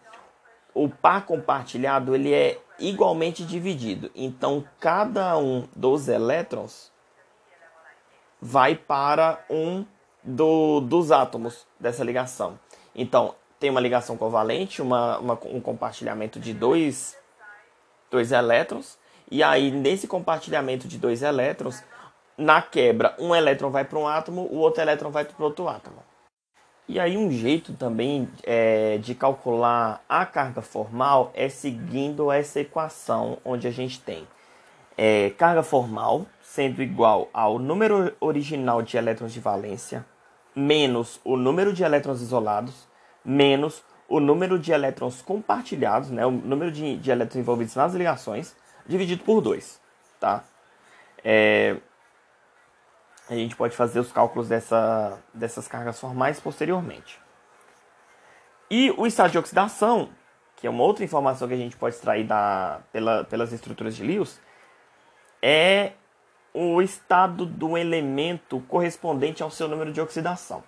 o 0.74 0.90
par 0.90 1.24
compartilhado 1.26 2.16
ele 2.16 2.34
é 2.34 2.60
igualmente 2.80 3.46
dividido. 3.46 4.10
Então 4.16 4.66
cada 4.80 5.38
um 5.38 5.68
dos 5.76 6.08
elétrons 6.08 6.92
vai 8.42 8.76
para 8.76 9.46
um 9.48 9.86
do, 10.24 10.82
dos 10.82 11.12
átomos 11.12 11.68
dessa 11.80 12.04
ligação. 12.04 12.60
Então, 12.96 13.36
tem 13.60 13.70
uma 13.70 13.80
ligação 13.80 14.18
covalente, 14.18 14.82
uma, 14.82 15.18
uma, 15.20 15.40
um 15.46 15.62
compartilhamento 15.62 16.40
de 16.40 16.54
dois, 16.54 17.18
dois 18.10 18.32
elétrons, 18.32 18.98
e 19.32 19.42
aí 19.42 19.72
nesse 19.72 20.08
compartilhamento 20.08 20.88
de 20.88 20.98
dois 20.98 21.22
elétrons, 21.22 21.84
na 22.38 22.62
quebra, 22.62 23.16
um 23.20 23.36
elétron 23.36 23.70
vai 23.70 23.86
para 23.86 24.00
um 24.00 24.08
átomo, 24.08 24.48
o 24.52 24.58
outro 24.58 24.82
elétron 24.82 25.12
vai 25.12 25.26
para 25.26 25.44
outro 25.44 25.68
átomo. 25.68 25.98
E 26.88 27.00
aí 27.00 27.18
um 27.18 27.32
jeito 27.32 27.74
também 27.74 28.28
é, 28.44 28.98
de 28.98 29.16
calcular 29.16 30.04
a 30.08 30.26
carga 30.26 30.62
formal 30.62 31.32
é 31.34 31.48
seguindo 31.48 32.32
essa 32.32 32.60
equação 32.60 33.38
onde 33.46 33.68
a 33.68 33.72
gente 33.72 34.02
tem 34.02 34.28
é, 34.98 35.30
carga 35.32 35.64
formal 35.64 36.26
sendo 36.42 36.84
igual 36.84 37.30
ao 37.34 37.58
número 37.58 38.14
original 38.20 38.82
de 38.82 38.98
elétrons 38.98 39.34
de 39.34 39.40
valência 39.40 40.06
menos 40.56 41.20
o 41.24 41.36
número 41.36 41.74
de 41.74 41.84
elétrons 41.84 42.22
isolados, 42.22 42.88
menos 43.26 43.84
o 44.08 44.20
número 44.20 44.60
de 44.60 44.72
elétrons 44.72 45.22
compartilhados, 45.22 46.10
né, 46.10 46.26
o 46.26 46.32
número 46.32 46.72
de, 46.72 46.98
de 46.98 47.10
elétrons 47.10 47.42
envolvidos 47.42 47.76
nas 47.76 47.94
ligações, 47.94 48.56
dividido 48.86 49.24
por 49.24 49.42
2. 49.42 49.80
Tá? 50.20 50.44
É, 51.24 51.78
a 53.34 53.38
gente 53.38 53.56
pode 53.56 53.76
fazer 53.76 54.00
os 54.00 54.12
cálculos 54.12 54.48
dessa, 54.48 55.20
dessas 55.34 55.68
cargas 55.68 56.00
formais 56.00 56.40
posteriormente. 56.40 57.20
E 58.70 58.92
o 58.92 59.06
estado 59.06 59.32
de 59.32 59.38
oxidação, 59.38 60.10
que 60.56 60.66
é 60.66 60.70
uma 60.70 60.84
outra 60.84 61.04
informação 61.04 61.48
que 61.48 61.54
a 61.54 61.58
gente 61.58 61.76
pode 61.76 61.96
extrair 61.96 62.26
da, 62.26 62.82
pela, 62.92 63.24
pelas 63.24 63.52
estruturas 63.52 63.96
de 63.96 64.04
Lewis, 64.04 64.40
é 65.42 65.94
o 66.54 66.82
estado 66.82 67.46
do 67.46 67.78
elemento 67.78 68.60
correspondente 68.68 69.44
ao 69.44 69.52
seu 69.52 69.68
número 69.68 69.92
de 69.92 70.00
oxidação. 70.00 70.64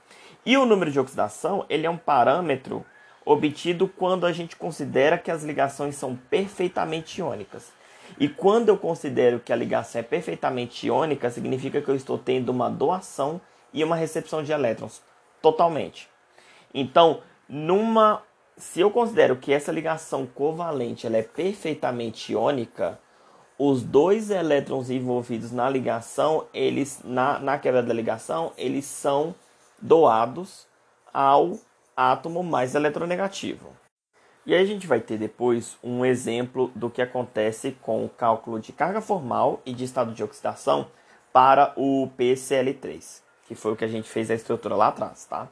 E 0.46 0.58
o 0.58 0.66
número 0.66 0.92
de 0.92 1.00
oxidação 1.00 1.66
ele 1.70 1.86
é 1.88 1.90
um 1.90 1.98
parâmetro 1.98 2.86
obtido 3.26 3.88
quando 3.88 4.26
a 4.26 4.32
gente 4.32 4.56
considera 4.56 5.18
que 5.18 5.32
as 5.32 5.44
ligações 5.44 5.96
são 5.96 6.16
perfeitamente 6.16 7.20
iônicas. 7.20 7.74
E 8.20 8.28
quando 8.28 8.70
eu 8.70 8.78
considero 8.78 9.40
que 9.40 9.52
a 9.52 9.56
ligação 9.56 10.00
é 10.00 10.04
perfeitamente 10.04 10.88
iônica, 10.88 11.30
significa 11.30 11.82
que 11.82 11.90
eu 11.90 11.96
estou 11.96 12.18
tendo 12.18 12.50
uma 12.50 12.70
doação 12.70 13.42
e 13.74 13.84
uma 13.84 13.96
recepção 13.96 14.44
de 14.44 14.52
elétrons 14.52 15.02
totalmente. 15.42 16.10
Então, 16.74 17.22
numa 17.48 18.22
se 18.58 18.80
eu 18.80 18.90
considero 18.90 19.36
que 19.36 19.52
essa 19.52 19.72
ligação 19.72 20.26
covalente 20.26 21.06
ela 21.06 21.18
é 21.18 21.22
perfeitamente 21.22 22.32
iônica, 22.32 22.98
os 23.58 23.82
dois 23.82 24.30
elétrons 24.30 24.90
envolvidos 24.90 25.52
na 25.52 25.70
ligação, 25.70 26.46
eles 26.54 27.02
na, 27.04 27.40
na 27.40 27.58
quebra 27.58 27.84
da 27.84 27.94
ligação, 27.94 28.54
eles 28.58 28.86
são 28.86 29.36
doados 29.82 30.68
ao 31.14 31.58
átomo 31.96 32.44
mais 32.44 32.76
eletronegativo. 32.76 33.85
E 34.46 34.54
aí 34.54 34.62
a 34.62 34.66
gente 34.66 34.86
vai 34.86 35.00
ter 35.00 35.18
depois 35.18 35.76
um 35.84 36.06
exemplo 36.06 36.72
do 36.76 36.88
que 36.88 37.02
acontece 37.02 37.76
com 37.82 38.06
o 38.06 38.10
cálculo 38.10 38.60
de 38.60 38.72
carga 38.72 39.02
formal 39.02 39.60
e 39.66 39.74
de 39.74 39.84
estado 39.84 40.14
de 40.14 40.24
oxidação 40.24 40.88
para 41.34 41.74
o 41.76 42.10
PCl3, 42.16 43.22
que 43.48 43.56
foi 43.56 43.74
o 43.74 43.76
que 43.76 43.84
a 43.84 43.88
gente 43.88 44.08
fez 44.08 44.30
a 44.30 44.36
estrutura 44.36 44.76
lá 44.76 44.90
atrás, 44.90 45.26
tá? 45.26 45.48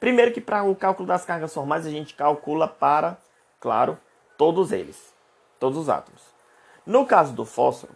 Primeiro 0.00 0.32
que 0.32 0.40
para 0.40 0.64
o 0.64 0.74
cálculo 0.74 1.06
das 1.06 1.24
cargas 1.24 1.52
formais 1.52 1.86
a 1.86 1.90
gente 1.90 2.14
calcula 2.14 2.66
para, 2.66 3.18
claro, 3.60 3.98
todos 4.38 4.72
eles, 4.72 5.14
todos 5.60 5.78
os 5.78 5.88
átomos. 5.90 6.22
No 6.86 7.06
caso 7.06 7.34
do 7.34 7.44
fósforo, 7.44 7.94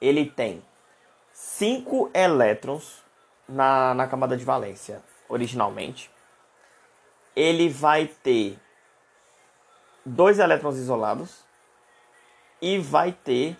ele 0.00 0.24
tem 0.24 0.62
5 1.32 2.10
elétrons 2.14 3.02
na, 3.48 3.92
na 3.92 4.06
camada 4.06 4.36
de 4.36 4.44
valência, 4.44 5.02
originalmente. 5.28 6.10
Ele 7.34 7.68
vai 7.68 8.06
ter 8.06 8.58
dois 10.08 10.38
elétrons 10.38 10.76
isolados 10.76 11.44
e 12.60 12.78
vai 12.78 13.12
ter 13.12 13.56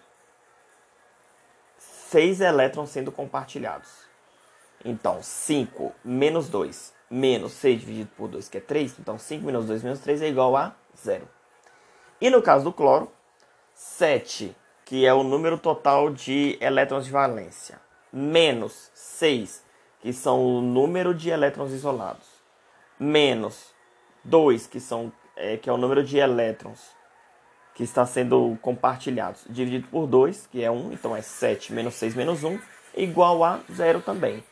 seis 1.78 2.40
elétrons 2.40 2.90
sendo 2.90 3.12
compartilhados. 3.12 4.08
Então, 4.84 5.22
5 5.22 5.92
menos 6.04 6.48
2 6.48 6.98
menos 7.10 7.52
6 7.52 7.80
dividido 7.80 8.10
por 8.16 8.28
2, 8.28 8.48
que 8.48 8.58
é 8.58 8.60
3. 8.60 8.98
Então, 8.98 9.18
5 9.18 9.44
menos 9.44 9.66
2 9.66 9.82
menos 9.82 10.00
3 10.00 10.22
é 10.22 10.28
igual 10.28 10.56
a 10.56 10.74
0. 10.96 11.28
E 12.20 12.30
no 12.30 12.42
caso 12.42 12.64
do 12.64 12.72
cloro, 12.72 13.10
7, 13.74 14.54
que 14.84 15.06
é 15.06 15.14
o 15.14 15.22
número 15.22 15.58
total 15.58 16.10
de 16.10 16.58
elétrons 16.60 17.04
de 17.04 17.10
valência, 17.10 17.80
menos 18.12 18.90
6, 18.94 19.64
que 20.00 20.12
são 20.12 20.44
o 20.44 20.60
número 20.60 21.14
de 21.14 21.30
elétrons 21.30 21.72
isolados, 21.72 22.26
menos 22.98 23.72
2, 24.24 24.66
que, 24.66 24.80
são, 24.80 25.12
é, 25.38 25.56
que 25.56 25.70
é 25.70 25.72
o 25.72 25.76
número 25.76 26.04
de 26.04 26.18
elétrons 26.18 26.96
que 27.74 27.82
está 27.82 28.04
sendo 28.04 28.58
compartilhados, 28.60 29.44
dividido 29.48 29.88
por 29.88 30.06
2, 30.06 30.48
que 30.48 30.62
é 30.62 30.70
1, 30.70 30.92
então 30.92 31.16
é 31.16 31.22
7 31.22 31.72
menos 31.72 31.94
6 31.94 32.14
menos 32.14 32.44
1, 32.44 32.58
igual 32.96 33.44
a 33.44 33.60
0 33.72 34.00
também. 34.00 34.42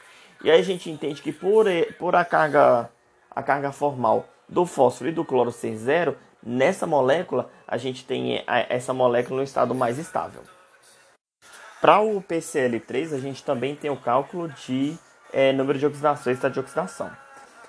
E 0.43 0.51
aí 0.51 0.61
a 0.61 0.65
gente 0.65 0.91
entende 0.91 1.21
que 1.21 1.33
por, 1.33 1.67
por 1.99 2.15
a, 2.15 2.25
carga, 2.25 2.89
a 3.31 3.43
carga 3.43 3.73
formal 3.73 4.27
do 4.49 4.65
fósforo 4.65 5.11
e 5.11 5.13
do 5.13 5.25
cloro 5.25 5.51
ser 5.51 5.77
zero, 5.77 6.17
Nessa 6.49 6.87
molécula, 6.87 7.51
a 7.67 7.77
gente 7.77 8.05
tem 8.05 8.45
essa 8.47 8.95
molécula 8.95 9.39
no 9.39 9.43
estado 9.43 9.75
mais 9.75 9.99
estável. 9.99 10.43
Para 11.81 12.01
o 12.01 12.23
PCl3, 12.23 13.15
a 13.15 13.19
gente 13.19 13.43
também 13.43 13.75
tem 13.75 13.91
o 13.91 13.97
cálculo 13.97 14.49
de 14.51 14.97
é, 15.33 15.53
número 15.53 15.77
de 15.77 15.85
oxidação 15.85 16.33
e 16.33 16.37
estado 16.37 16.53
de 16.53 16.61
oxidação. 16.61 17.11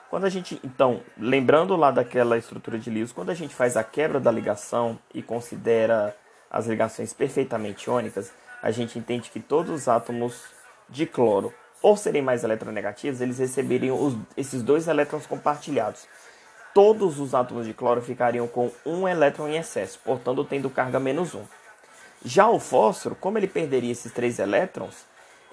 Quando 0.09 0.25
a 0.25 0.29
gente, 0.29 0.59
então, 0.63 1.01
lembrando 1.17 1.75
lá 1.75 1.91
daquela 1.91 2.37
estrutura 2.37 2.79
de 2.79 2.89
Lewis, 2.89 3.11
quando 3.11 3.29
a 3.29 3.33
gente 3.33 3.53
faz 3.53 3.75
a 3.75 3.83
quebra 3.83 4.19
da 4.19 4.31
ligação 4.31 4.97
e 5.13 5.21
considera 5.21 6.15
as 6.49 6.65
ligações 6.65 7.13
perfeitamente 7.13 7.87
iônicas, 7.87 8.31
a 8.63 8.71
gente 8.71 8.97
entende 8.97 9.29
que 9.29 9.39
todos 9.39 9.71
os 9.71 9.87
átomos 9.87 10.45
de 10.89 11.05
cloro, 11.05 11.53
por 11.81 11.97
serem 11.97 12.21
mais 12.21 12.43
eletronegativos, 12.43 13.21
eles 13.21 13.37
receberiam 13.37 14.01
os, 14.01 14.15
esses 14.35 14.63
dois 14.63 14.87
elétrons 14.87 15.27
compartilhados 15.27 16.07
todos 16.77 17.19
os 17.19 17.33
átomos 17.33 17.65
de 17.65 17.73
cloro 17.73 18.03
ficariam 18.03 18.47
com 18.47 18.71
um 18.85 19.07
elétron 19.07 19.47
em 19.47 19.57
excesso, 19.57 19.97
portanto 20.05 20.45
tendo 20.45 20.69
carga 20.69 20.99
menos 20.99 21.33
um. 21.33 21.41
Já 22.23 22.47
o 22.49 22.59
fósforo, 22.59 23.15
como 23.15 23.39
ele 23.39 23.47
perderia 23.47 23.91
esses 23.91 24.11
três 24.11 24.37
elétrons, 24.37 24.93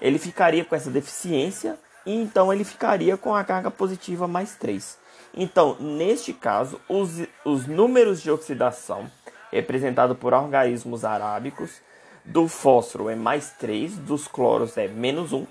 ele 0.03 0.19
ficaria 0.19 0.67
com 0.67 0.77
essa 0.77 0.91
deficiência 0.91 1.79
e 2.07 2.15
então 2.15 2.53
ele 2.53 2.65
ficaria 2.65 3.17
com 3.17 3.35
a 3.35 3.45
carga 3.45 3.71
positiva 3.71 4.29
mais 4.29 4.57
3. 4.57 4.99
Então, 5.37 5.77
neste 5.81 6.33
caso, 6.33 6.81
os, 6.89 7.27
os 7.45 7.67
números 7.67 8.23
de 8.23 8.31
oxidação 8.31 9.11
representado 9.55 10.15
por 10.15 10.35
organismos 10.35 11.05
arábicos. 11.05 11.81
Do 12.25 12.49
fósforo 12.49 13.09
é 13.09 13.15
mais 13.15 13.51
3, 13.51 13.99
dos 13.99 14.27
cloros 14.27 14.77
é 14.77 14.89
menos 14.89 15.33
1. 15.33 15.47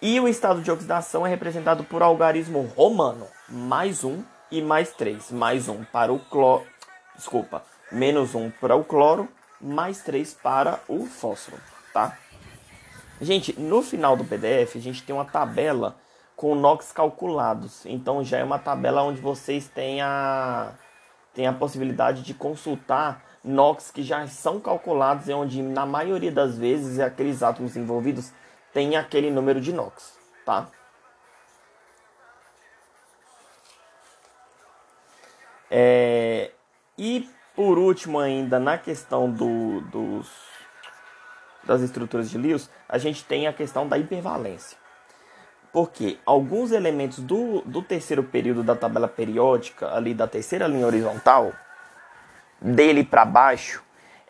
E 0.00 0.18
o 0.20 0.28
estado 0.28 0.62
de 0.62 0.70
oxidação 0.70 1.26
é 1.26 1.30
representado 1.30 1.82
por 1.84 2.02
algarismo 2.02 2.62
romano, 2.76 3.26
mais 3.48 4.04
1 4.04 4.22
e 4.50 4.62
mais 4.62 4.92
3. 4.92 5.32
Mais 5.32 5.68
1 5.68 5.84
para 5.84 6.12
o 6.12 6.18
cloro. 6.18 6.64
Desculpa, 7.16 7.64
menos 7.90 8.34
1 8.34 8.50
para 8.60 8.76
o 8.76 8.84
cloro, 8.84 9.28
mais 9.60 10.00
3 10.02 10.34
para 10.34 10.80
o 10.88 11.04
fósforo, 11.04 11.60
tá? 11.92 12.16
Gente, 13.20 13.58
no 13.58 13.82
final 13.82 14.16
do 14.16 14.24
PDF 14.24 14.76
a 14.76 14.80
gente 14.80 15.02
tem 15.02 15.14
uma 15.14 15.24
tabela 15.24 15.96
com 16.36 16.54
NOx 16.54 16.92
calculados. 16.92 17.84
Então 17.84 18.22
já 18.22 18.38
é 18.38 18.44
uma 18.44 18.58
tabela 18.58 19.02
onde 19.02 19.20
vocês 19.20 19.66
têm 19.66 20.00
a, 20.00 20.72
têm 21.34 21.46
a 21.46 21.52
possibilidade 21.52 22.22
de 22.22 22.32
consultar 22.32 23.24
NOx 23.42 23.90
que 23.90 24.02
já 24.02 24.26
são 24.28 24.60
calculados 24.60 25.28
e 25.28 25.32
onde 25.32 25.62
na 25.62 25.84
maioria 25.84 26.30
das 26.30 26.56
vezes 26.56 27.00
aqueles 27.00 27.42
átomos 27.42 27.76
envolvidos 27.76 28.32
têm 28.72 28.96
aquele 28.96 29.30
número 29.30 29.60
de 29.60 29.72
NOx, 29.72 30.16
tá? 30.44 30.68
É, 35.70 36.52
e 36.96 37.28
por 37.54 37.78
último 37.78 38.20
ainda 38.20 38.58
na 38.60 38.78
questão 38.78 39.30
do, 39.30 39.80
dos, 39.82 40.30
das 41.68 41.82
estruturas 41.82 42.28
de 42.28 42.36
Lewis, 42.36 42.68
a 42.88 42.98
gente 42.98 43.24
tem 43.24 43.46
a 43.46 43.52
questão 43.52 43.86
da 43.86 43.96
hipervalência 43.96 44.76
porque 45.72 46.18
alguns 46.24 46.72
elementos 46.72 47.18
do, 47.18 47.60
do 47.62 47.82
terceiro 47.82 48.22
período 48.22 48.62
da 48.62 48.74
tabela 48.74 49.08
periódica, 49.08 49.94
ali 49.94 50.14
da 50.14 50.26
terceira 50.26 50.66
linha 50.66 50.86
horizontal, 50.86 51.52
dele 52.60 53.04
para 53.04 53.24
baixo, 53.24 53.82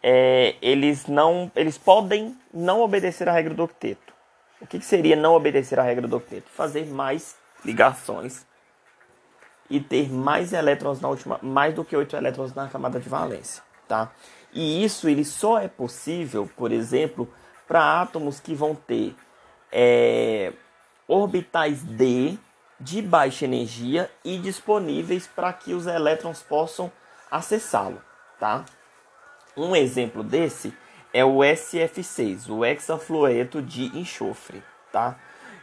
é, 0.03 0.57
eles 0.61 1.07
não, 1.07 1.51
eles 1.55 1.79
podem 1.79 2.37
não 2.53 2.81
obedecer 2.81 3.29
à 3.29 3.33
regra 3.33 3.55
do 3.55 3.63
octeto. 3.63 4.13
O 4.61 4.67
que, 4.67 4.79
que 4.79 4.85
seria 4.85 5.17
não 5.17 5.35
obedecer 5.35 5.79
à 5.79 5.83
regra 5.83 6.07
do 6.07 6.17
octeto? 6.17 6.49
Fazer 6.51 6.87
mais 6.87 7.37
ligações 7.65 8.47
e 9.71 9.81
ter 9.81 10.11
mais 10.11 10.53
elétrons 10.53 11.01
na 11.01 11.09
última, 11.09 11.39
mais 11.43 11.75
do 11.75 11.85
que 11.85 11.97
oito 11.97 12.17
elétrons 12.17 12.55
na 12.55 12.69
camada 12.69 12.99
de 12.99 13.09
valência, 13.09 13.63
tá? 13.87 14.11
E 14.53 14.85
isso 14.85 15.09
ele 15.09 15.25
só 15.25 15.59
é 15.59 15.69
possível, 15.69 16.49
por 16.57 16.73
exemplo, 16.73 17.33
para 17.67 18.01
átomos 18.01 18.41
que 18.41 18.55
vão 18.55 18.75
ter 18.75 19.15
é, 19.71 20.53
orbitais 21.07 21.83
D 21.83 22.39
de 22.81 23.03
baixa 23.03 23.45
energia 23.45 24.11
e 24.25 24.39
disponíveis 24.39 25.27
para 25.27 25.53
que 25.53 25.75
os 25.75 25.87
elétrons 25.87 26.43
possam 26.43 26.91
acessá-lo, 27.31 28.01
tá? 28.39 28.65
Um 29.57 29.75
exemplo 29.75 30.23
desse 30.23 30.73
é 31.13 31.25
o 31.25 31.39
SF6, 31.39 32.49
o 32.49 32.65
hexafluoreto 32.65 33.61
de 33.61 33.87
enxofre, 33.99 34.63
tá? 34.93 35.17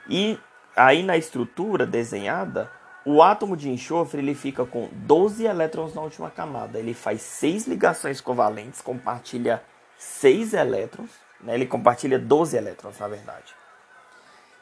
E 0.09 0.37
aí 0.75 1.01
na 1.01 1.15
estrutura 1.15 1.85
desenhada, 1.85 2.69
o 3.05 3.21
átomo 3.21 3.55
de 3.55 3.69
enxofre 3.69 4.19
ele 4.19 4.33
fica 4.33 4.65
com 4.65 4.89
12 4.91 5.45
elétrons 5.45 5.93
na 5.93 6.01
última 6.01 6.31
camada. 6.31 6.79
Ele 6.79 6.93
faz 6.93 7.21
seis 7.21 7.67
ligações 7.67 8.19
covalentes, 8.19 8.81
compartilha 8.81 9.61
6 9.97 10.53
elétrons, 10.55 11.11
né? 11.39 11.53
Ele 11.53 11.67
compartilha 11.67 12.17
12 12.17 12.57
elétrons, 12.57 12.97
na 12.97 13.07
verdade. 13.07 13.53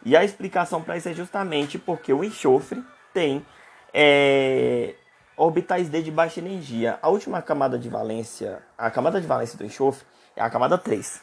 E 0.06 0.18
a 0.18 0.24
explicação 0.26 0.82
para 0.82 0.98
isso 0.98 1.08
é 1.08 1.14
justamente 1.14 1.80
porque 1.80 2.12
o 2.12 2.22
enxofre 2.24 2.84
tem 3.14 3.46
é, 3.94 4.94
orbitais 5.38 5.88
D 5.88 6.02
de 6.02 6.12
baixa 6.12 6.42
energia. 6.42 7.00
A 7.02 7.08
última 7.08 7.42
camada 7.42 7.80
de 7.80 7.88
valência, 7.88 8.62
a 8.78 8.92
camada 8.92 9.22
de 9.22 9.28
valência 9.28 9.58
do 9.58 9.64
enxofre 9.64 10.06
é 10.36 10.42
a 10.42 10.50
camada 10.50 10.78
3. 10.78 11.22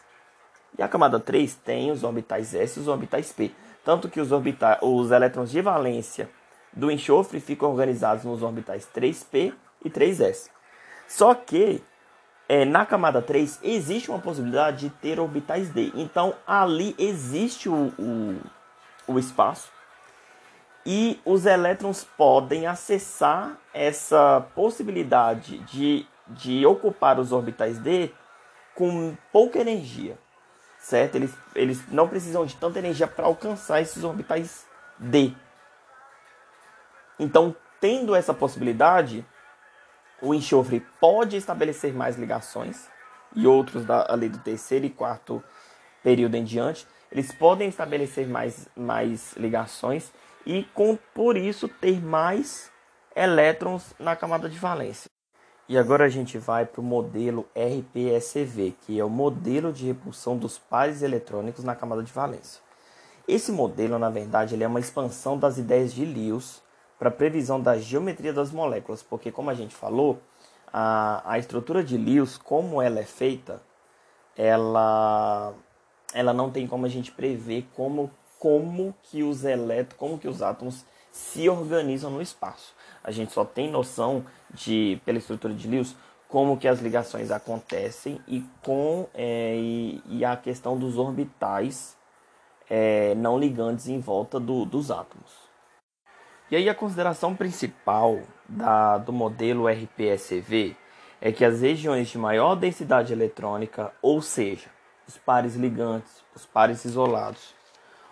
E 0.78 0.82
a 0.82 0.88
camada 0.88 1.20
3 1.20 1.54
tem 1.56 1.90
os 1.90 2.02
orbitais 2.02 2.54
S 2.54 2.78
e 2.78 2.82
os 2.82 2.88
orbitais 2.88 3.30
P. 3.30 3.50
Tanto 3.84 4.08
que 4.08 4.20
os, 4.20 4.32
orbitais, 4.32 4.78
os 4.80 5.10
elétrons 5.10 5.50
de 5.50 5.60
valência 5.60 6.30
do 6.72 6.90
enxofre 6.90 7.40
ficam 7.40 7.70
organizados 7.70 8.24
nos 8.24 8.42
orbitais 8.42 8.88
3P 8.94 9.52
e 9.84 9.90
3S. 9.90 10.48
Só 11.08 11.34
que 11.34 11.82
é, 12.48 12.64
na 12.64 12.86
camada 12.86 13.20
3 13.20 13.60
existe 13.62 14.10
uma 14.10 14.20
possibilidade 14.20 14.88
de 14.88 14.90
ter 14.90 15.18
orbitais 15.18 15.70
D. 15.70 15.92
Então 15.94 16.34
ali 16.46 16.94
existe 16.98 17.68
o, 17.68 17.92
o 17.98 18.40
o 19.10 19.18
espaço 19.18 19.70
e 20.86 21.20
os 21.24 21.44
elétrons 21.44 22.04
podem 22.16 22.66
acessar 22.66 23.58
essa 23.74 24.46
possibilidade 24.54 25.58
de, 25.58 26.06
de 26.26 26.64
ocupar 26.64 27.18
os 27.18 27.32
orbitais 27.32 27.78
D 27.78 28.10
com 28.74 29.14
pouca 29.30 29.58
energia, 29.58 30.18
certo? 30.78 31.16
Eles, 31.16 31.34
eles 31.54 31.82
não 31.92 32.08
precisam 32.08 32.46
de 32.46 32.56
tanta 32.56 32.78
energia 32.78 33.06
para 33.06 33.26
alcançar 33.26 33.82
esses 33.82 34.02
orbitais 34.04 34.64
D. 34.98 35.34
Então, 37.20 37.54
tendo 37.80 38.16
essa 38.16 38.34
possibilidade, 38.34 39.24
o 40.20 40.34
enxofre 40.34 40.84
pode 41.00 41.36
estabelecer 41.36 41.94
mais 41.94 42.16
ligações 42.16 42.88
e 43.36 43.46
outros 43.46 43.84
da, 43.84 44.12
ali 44.12 44.28
do 44.28 44.38
terceiro 44.38 44.84
e 44.84 44.90
quarto 44.90 45.40
período 46.02 46.34
em 46.34 46.42
diante 46.42 46.84
eles 47.10 47.32
podem 47.32 47.68
estabelecer 47.68 48.26
mais, 48.26 48.68
mais 48.76 49.32
ligações 49.36 50.12
e 50.46 50.62
com, 50.74 50.96
por 51.12 51.36
isso 51.36 51.68
ter 51.68 52.00
mais 52.00 52.70
elétrons 53.14 53.92
na 53.98 54.14
camada 54.14 54.48
de 54.48 54.58
valência. 54.58 55.10
E 55.68 55.76
agora 55.76 56.04
a 56.04 56.08
gente 56.08 56.38
vai 56.38 56.64
para 56.64 56.80
o 56.80 56.84
modelo 56.84 57.48
RPSV, 57.54 58.74
que 58.82 58.98
é 58.98 59.04
o 59.04 59.10
modelo 59.10 59.72
de 59.72 59.86
repulsão 59.86 60.36
dos 60.36 60.58
pares 60.58 61.02
eletrônicos 61.02 61.64
na 61.64 61.76
camada 61.76 62.02
de 62.02 62.12
valência. 62.12 62.60
Esse 63.26 63.52
modelo, 63.52 63.98
na 63.98 64.10
verdade, 64.10 64.54
ele 64.54 64.64
é 64.64 64.68
uma 64.68 64.80
expansão 64.80 65.38
das 65.38 65.58
ideias 65.58 65.92
de 65.92 66.04
Lewis 66.04 66.62
para 67.00 67.10
previsão 67.10 67.58
da 67.58 67.78
geometria 67.78 68.30
das 68.30 68.52
moléculas, 68.52 69.02
porque 69.02 69.32
como 69.32 69.48
a 69.48 69.54
gente 69.54 69.74
falou, 69.74 70.20
a, 70.70 71.22
a 71.24 71.38
estrutura 71.38 71.82
de 71.82 71.96
Lewis, 71.96 72.36
como 72.36 72.82
ela 72.82 73.00
é 73.00 73.04
feita, 73.04 73.62
ela 74.36 75.54
ela 76.12 76.34
não 76.34 76.50
tem 76.50 76.66
como 76.66 76.84
a 76.84 76.88
gente 76.88 77.10
prever 77.10 77.66
como, 77.74 78.10
como 78.38 78.94
que 79.04 79.22
os 79.22 79.44
elétrons, 79.44 79.98
como 79.98 80.18
que 80.18 80.28
os 80.28 80.42
átomos 80.42 80.84
se 81.10 81.48
organizam 81.48 82.10
no 82.10 82.20
espaço. 82.20 82.74
A 83.02 83.10
gente 83.10 83.32
só 83.32 83.46
tem 83.46 83.70
noção 83.70 84.26
de, 84.52 85.00
pela 85.04 85.18
estrutura 85.18 85.54
de 85.54 85.66
Lewis, 85.68 85.96
como 86.28 86.58
que 86.58 86.68
as 86.68 86.80
ligações 86.80 87.30
acontecem 87.30 88.20
e 88.28 88.44
com 88.62 89.08
é, 89.14 89.56
e, 89.56 90.02
e, 90.06 90.24
a 90.24 90.36
questão 90.36 90.76
dos 90.76 90.98
orbitais 90.98 91.96
é, 92.68 93.14
não 93.14 93.38
ligantes 93.38 93.88
em 93.88 94.00
volta 94.00 94.38
do, 94.38 94.66
dos 94.66 94.90
átomos. 94.90 95.49
E 96.50 96.56
aí 96.56 96.68
a 96.68 96.74
consideração 96.74 97.36
principal 97.36 98.18
da, 98.48 98.98
do 98.98 99.12
modelo 99.12 99.68
RPSV 99.68 100.76
é 101.20 101.30
que 101.30 101.44
as 101.44 101.60
regiões 101.60 102.08
de 102.08 102.18
maior 102.18 102.56
densidade 102.56 103.12
eletrônica, 103.12 103.92
ou 104.02 104.20
seja, 104.20 104.68
os 105.06 105.16
pares 105.16 105.54
ligantes, 105.54 106.24
os 106.34 106.44
pares 106.44 106.84
isolados, 106.84 107.54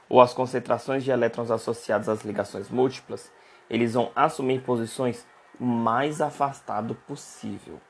ou 0.08 0.20
as 0.20 0.32
concentrações 0.32 1.02
de 1.02 1.10
elétrons 1.10 1.50
associados 1.50 2.08
às 2.08 2.22
ligações 2.22 2.70
múltiplas, 2.70 3.32
eles 3.68 3.94
vão 3.94 4.12
assumir 4.14 4.62
posições 4.62 5.26
o 5.58 5.64
mais 5.64 6.20
afastado 6.20 6.94
possível, 6.94 7.80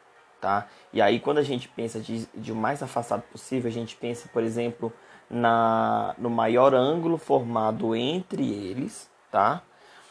tá? 0.40 0.66
E 0.94 1.02
aí 1.02 1.20
quando 1.20 1.38
a 1.38 1.42
gente 1.42 1.68
pensa 1.68 2.00
de, 2.00 2.26
de 2.34 2.52
o 2.52 2.56
mais 2.56 2.82
afastado 2.82 3.22
possível, 3.22 3.68
a 3.68 3.72
gente 3.72 3.96
pensa, 3.96 4.30
por 4.32 4.42
exemplo, 4.42 4.90
na, 5.28 6.14
no 6.16 6.30
maior 6.30 6.74
ângulo 6.74 7.18
formado 7.18 7.94
entre 7.94 8.50
eles, 8.50 9.10
tá? 9.30 9.62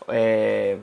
É, 0.07 0.77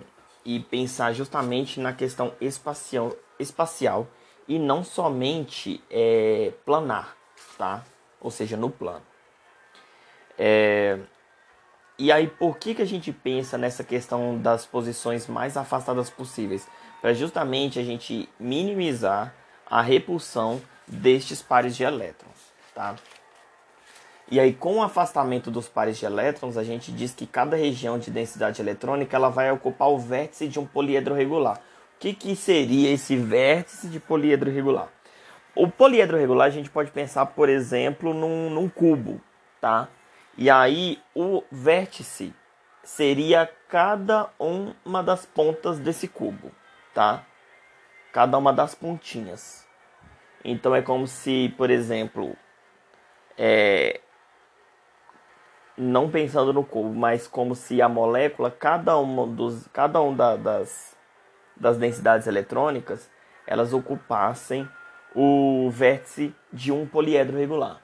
e 0.45 0.61
pensar 0.61 1.13
justamente 1.13 1.81
na 1.81 1.93
questão 1.93 2.33
espacial, 2.41 3.13
espacial 3.39 4.07
e 4.47 4.59
não 4.59 4.85
somente 4.85 5.83
é, 5.91 6.53
planar, 6.65 7.17
tá? 7.57 7.83
ou 8.25 8.31
seja, 8.31 8.57
no 8.57 8.71
plano. 8.71 9.03
É... 10.39 10.99
E 11.97 12.11
aí, 12.11 12.27
por 12.27 12.57
que, 12.57 12.75
que 12.75 12.83
a 12.83 12.87
gente 12.87 13.13
pensa 13.13 13.57
nessa 13.57 13.85
questão 13.85 14.37
das 14.37 14.67
posições 14.67 15.29
mais 15.29 15.57
afastadas 15.57 16.11
possíveis? 16.11 16.67
Para 17.01 17.13
justamente 17.13 17.79
a 17.79 17.85
gente 17.85 18.29
minimizar 18.41 19.33
a 19.67 19.81
repulsão 19.81 20.61
destes 20.89 21.41
pares 21.41 21.77
de 21.77 21.85
elétrons, 21.85 22.53
tá? 22.75 22.97
E 24.31 24.41
aí, 24.41 24.55
com 24.55 24.77
o 24.77 24.83
afastamento 24.83 25.51
dos 25.51 25.69
pares 25.69 25.99
de 25.99 26.07
elétrons, 26.07 26.57
a 26.57 26.65
gente 26.65 26.91
diz 26.91 27.13
que 27.13 27.27
cada 27.27 27.57
região 27.57 27.99
de 27.99 28.11
densidade 28.11 28.61
eletrônica 28.61 29.15
ela 29.15 29.29
vai 29.29 29.51
ocupar 29.51 29.89
o 29.89 29.99
vértice 29.99 30.49
de 30.49 30.59
um 30.59 30.67
poliedro 30.67 31.15
regular. 31.15 31.59
O 31.59 31.99
que, 31.99 32.15
que 32.15 32.35
seria 32.35 32.91
esse 32.91 33.17
vértice 33.17 33.89
de 33.89 34.01
poliedro 34.01 34.51
regular? 34.51 34.89
O 35.55 35.69
poliedro 35.69 36.17
regular 36.17 36.49
a 36.49 36.51
gente 36.51 36.71
pode 36.71 36.91
pensar, 36.91 37.27
por 37.27 37.49
exemplo, 37.49 38.13
num, 38.15 38.51
num 38.51 38.69
cubo, 38.69 39.21
tá? 39.61 39.89
E 40.37 40.51
aí 40.51 41.01
o 41.15 41.45
vértice 41.53 42.35
seria 42.83 43.49
cada 43.69 44.31
uma 44.39 45.03
das 45.03 45.25
pontas 45.25 45.79
desse 45.79 46.09
cubo, 46.09 46.51
tá? 46.93 47.25
Cada 48.13 48.37
uma 48.37 48.53
das 48.53 48.75
pontinhas. 48.75 49.67
Então 50.45 50.75
é 50.75 50.83
como 50.83 51.07
se, 51.07 51.55
por 51.57 51.71
exemplo, 51.71 52.37
é, 53.39 54.01
não 55.77 56.11
pensando 56.11 56.53
no 56.53 56.65
cubo, 56.65 56.95
mas 56.95 57.27
como 57.27 57.55
se 57.55 57.83
a 57.83 57.89
molécula, 57.89 58.51
cada 58.51 58.97
uma 58.97 59.27
dos, 59.27 59.67
cada 59.73 60.01
um 60.01 60.15
da, 60.15 60.37
das, 60.37 60.97
das 61.57 61.77
densidades 61.77 62.27
eletrônicas, 62.27 63.11
elas 63.47 63.73
ocupassem 63.73 64.69
o 65.15 65.69
vértice 65.71 66.35
de 66.53 66.73
um 66.73 66.87
poliedro 66.87 67.37
regular. 67.37 67.81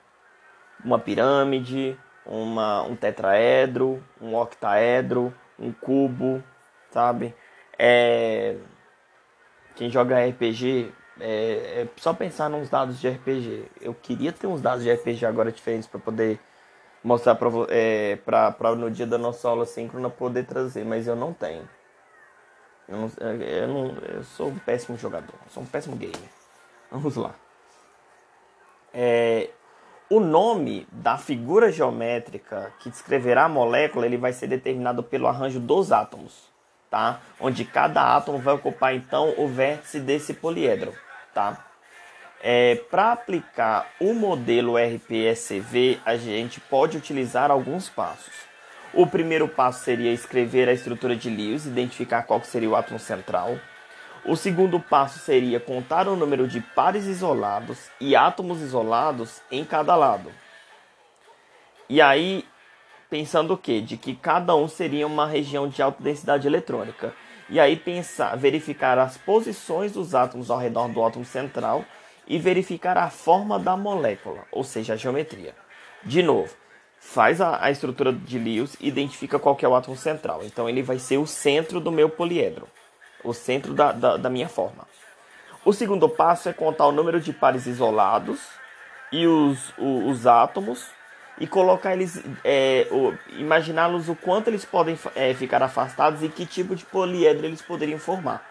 Uma 0.85 0.99
pirâmide, 0.99 1.99
uma, 2.25 2.83
um 2.83 2.97
tetraedro, 2.97 4.03
um 4.21 4.35
octaedro, 4.35 5.35
um 5.59 5.73
cubo, 5.73 6.43
sabe? 6.91 7.35
É, 7.79 8.57
quem 9.75 9.91
joga 9.91 10.25
RPG, 10.27 10.93
é, 11.21 11.83
é 11.83 11.89
só 11.97 12.15
pensar 12.15 12.49
nos 12.49 12.69
dados 12.71 13.01
de 13.01 13.09
RPG. 13.09 13.71
Eu 13.81 13.95
queria 13.95 14.33
ter 14.33 14.47
uns 14.47 14.61
dados 14.61 14.83
de 14.83 14.93
RPG 14.93 15.27
agora 15.27 15.53
diferentes 15.53 15.87
para 15.87 16.01
poder 16.01 16.41
mostrar 17.03 17.35
para 17.35 17.49
é, 17.69 18.17
pra, 18.17 18.51
pra 18.51 18.75
no 18.75 18.91
dia 18.91 19.07
da 19.07 19.19
nossa 19.19 19.49
aula 19.49 19.67
síncrona 19.67 20.11
poder 20.11 20.47
trazer, 20.47 20.85
mas 20.85 21.07
eu 21.07 21.17
não 21.17 21.33
tenho. 21.33 21.69
Eu, 22.89 22.97
não, 22.97 23.11
eu, 23.41 23.69
não, 23.69 23.87
eu 24.03 24.25
sou 24.25 24.49
um 24.49 24.59
péssimo 24.59 24.97
jogador, 24.97 25.35
sou 25.49 25.63
um 25.63 25.67
péssimo 25.67 25.97
gamer. 25.97 26.19
Vamos 26.91 27.17
lá. 27.17 27.35
É, 28.93 29.51
o 30.11 30.19
nome 30.19 30.89
da 30.91 31.17
figura 31.17 31.71
geométrica 31.71 32.73
que 32.81 32.91
descreverá 32.91 33.45
a 33.45 33.49
molécula 33.49 34.07
ele 34.07 34.17
vai 34.17 34.33
ser 34.33 34.49
determinado 34.49 35.05
pelo 35.05 35.29
arranjo 35.29 35.61
dos 35.61 35.93
átomos, 35.93 36.51
tá? 36.91 37.21
Onde 37.39 37.65
cada 37.65 38.17
átomo 38.17 38.39
vai 38.39 38.55
ocupar 38.55 38.95
então 38.95 39.33
o 39.39 39.47
vértice 39.47 40.01
desse 40.01 40.35
poliedro, 40.35 40.93
tá? 41.33 41.70
É, 42.43 42.77
Para 42.91 43.13
aplicar 43.13 43.87
o 44.01 44.15
modelo 44.15 44.77
RPSV, 44.79 46.01
a 46.07 46.17
gente 46.17 46.59
pode 46.59 46.97
utilizar 46.97 47.51
alguns 47.51 47.89
passos. 47.91 48.33
O 48.95 49.07
primeiro 49.07 49.47
passo 49.47 49.85
seria 49.85 50.11
escrever 50.11 50.69
a 50.69 50.73
estrutura 50.73 51.15
de 51.15 51.29
Lewis, 51.29 51.67
identificar 51.67 52.23
qual 52.23 52.43
seria 52.43 52.71
o 52.71 52.75
átomo 52.75 52.99
central. 52.99 53.59
O 54.25 54.37
segundo 54.37 54.81
passo 54.81 55.19
seria 55.19 55.61
contar 55.61 56.09
o 56.09 56.17
número 56.17 56.49
de 56.49 56.61
pares 56.61 57.07
isolados 57.07 57.91
e 58.01 58.17
átomos 58.17 58.61
isolados 58.63 59.43
em 59.51 59.63
cada 59.65 59.95
lado. 59.95 60.33
E 61.89 62.01
aí, 62.01 62.45
pensando 63.11 63.53
o 63.53 63.59
quê? 63.59 63.83
De 63.83 63.97
que 63.99 64.15
cada 64.15 64.57
um 64.57 64.67
seria 64.67 65.07
uma 65.07 65.27
região 65.27 65.69
de 65.69 65.83
alta 65.83 66.03
densidade 66.03 66.47
eletrônica. 66.47 67.15
E 67.51 67.61
aí 67.61 67.77
pensar, 67.77 68.37
verificar 68.37 68.99
as 68.99 69.19
posições 69.19 69.93
dos 69.93 70.15
átomos 70.15 70.51
ao 70.51 70.59
redor 70.59 70.89
do 70.89 71.05
átomo 71.05 71.25
central 71.25 71.85
e 72.27 72.39
verificar 72.39 72.97
a 72.97 73.11
forma 73.11 73.59
da 73.59 73.77
molécula, 73.77 74.45
ou 74.53 74.63
seja, 74.65 74.95
a 74.95 74.97
geometria. 74.97 75.55
De 76.03 76.23
novo, 76.23 76.55
faz 76.99 77.41
a, 77.41 77.65
a 77.65 77.71
estrutura 77.71 78.13
de 78.13 78.39
Lewis 78.39 78.77
e 78.81 78.89
identifica 78.89 79.39
qual 79.39 79.57
é 79.61 79.69
o 79.69 79.75
átomo 79.75 79.97
central. 79.97 80.43
Então 80.45 80.69
ele 80.69 80.83
vai 80.83 80.99
ser 80.99 81.19
o 81.19 81.27
centro 81.27 81.81
do 81.81 81.91
meu 81.91 82.09
poliedro, 82.09 82.69
o 83.25 83.33
centro 83.33 83.75
da, 83.75 83.93
da, 83.93 84.17
da 84.17 84.31
minha 84.31 84.49
forma. 84.49 84.87
O 85.65 85.73
segundo 85.73 86.09
passo 86.09 86.49
é 86.49 86.53
contar 86.53 86.87
o 86.87 86.93
número 86.93 87.21
de 87.21 87.33
pares 87.33 87.67
isolados 87.67 88.41
e 89.13 89.27
os, 89.27 89.71
os, 89.77 90.11
os 90.11 90.27
átomos 90.27 90.87
e 91.39 91.47
colocar 91.47 91.95
eles, 91.95 92.23
é, 92.45 92.87
imaginá-los 93.33 94.09
o 94.09 94.15
quanto 94.15 94.49
eles 94.49 94.65
podem 94.65 94.99
é, 95.15 95.33
ficar 95.35 95.63
afastados 95.63 96.23
e 96.23 96.29
que 96.29 96.45
tipo 96.45 96.77
de 96.77 96.85
poliedro 96.85 97.47
eles 97.47 97.63
poderiam 97.63 97.99
formar. 97.99 98.47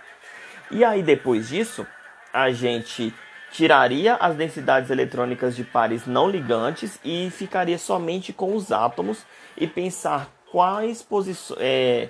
E 0.72 0.84
aí 0.84 1.02
depois 1.02 1.50
disso, 1.50 1.86
a 2.34 2.52
gente 2.52 3.14
tiraria 3.52 4.16
as 4.16 4.36
densidades 4.36 4.90
eletrônicas 4.90 5.56
de 5.56 5.64
pares 5.64 6.06
não 6.06 6.30
ligantes 6.30 7.00
e 7.04 7.30
ficaria 7.32 7.78
somente 7.78 8.32
com 8.32 8.56
os 8.56 8.72
átomos 8.72 9.26
e 9.58 9.68
pensar 9.68 10.30
quais 10.52 11.02
posições, 11.02 11.60
é, 11.62 12.10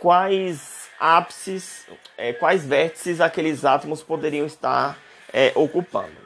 quais 0.00 0.88
ápices, 1.00 1.86
é, 2.16 2.32
quais 2.32 2.64
vértices 2.64 3.20
aqueles 3.20 3.64
átomos 3.64 4.02
poderiam 4.02 4.46
estar 4.46 4.98
é, 5.32 5.52
ocupando. 5.54 6.24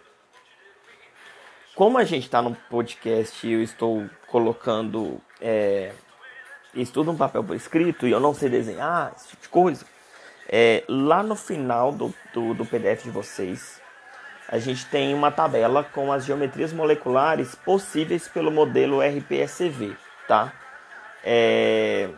Como 1.75 1.97
a 1.97 2.05
gente 2.05 2.25
está 2.25 2.43
no 2.43 2.55
podcast 2.69 3.47
e 3.47 3.53
eu 3.53 3.63
estou 3.63 4.09
colocando 4.27 5.21
é, 5.41 5.93
estudo 6.75 7.13
um 7.13 7.17
papel 7.17 7.45
por 7.45 7.55
escrito 7.55 8.07
e 8.07 8.11
eu 8.11 8.21
não 8.21 8.35
sei 8.35 8.49
desenhar, 8.49 9.13
esse 9.17 9.29
tipo 9.29 9.43
de 9.43 9.49
coisa, 9.49 9.87
é, 10.49 10.83
lá 10.89 11.23
no 11.23 11.37
final 11.37 11.93
do, 11.93 12.13
do, 12.33 12.55
do 12.55 12.67
PDF 12.67 13.05
de 13.05 13.11
vocês, 13.11 13.81
a 14.49 14.59
gente 14.59 14.87
tem 14.87 15.13
uma 15.13 15.31
tabela 15.31 15.85
com 15.85 16.11
as 16.11 16.25
geometrias 16.25 16.73
moleculares 16.73 17.55
possíveis 17.55 18.27
pelo 18.27 18.51
modelo 18.51 19.01
RPSV, 19.01 19.95
tá? 20.27 20.51
É, 21.23 22.09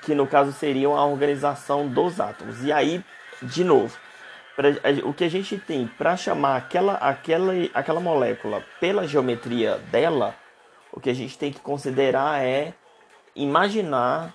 que 0.00 0.14
no 0.14 0.26
caso 0.26 0.50
seriam 0.52 0.96
a 0.96 1.04
organização 1.04 1.86
dos 1.86 2.20
átomos. 2.20 2.64
E 2.64 2.72
aí, 2.72 3.04
de 3.42 3.62
novo, 3.64 3.94
pra, 4.56 4.68
o 5.04 5.12
que 5.12 5.24
a 5.24 5.28
gente 5.28 5.58
tem 5.58 5.86
para 5.86 6.16
chamar 6.16 6.56
aquela, 6.56 6.94
aquela, 6.94 7.52
aquela 7.74 8.00
molécula 8.00 8.64
pela 8.80 9.06
geometria 9.06 9.76
dela, 9.90 10.34
o 10.90 10.98
que 10.98 11.10
a 11.10 11.14
gente 11.14 11.36
tem 11.36 11.52
que 11.52 11.60
considerar 11.60 12.42
é 12.42 12.72
imaginar 13.36 14.34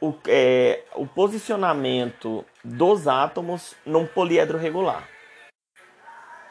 o, 0.00 0.14
é, 0.28 0.84
o 0.94 1.08
posicionamento 1.08 2.44
dos 2.64 3.08
átomos 3.08 3.74
num 3.84 4.06
poliedro 4.06 4.58
regular. 4.58 5.11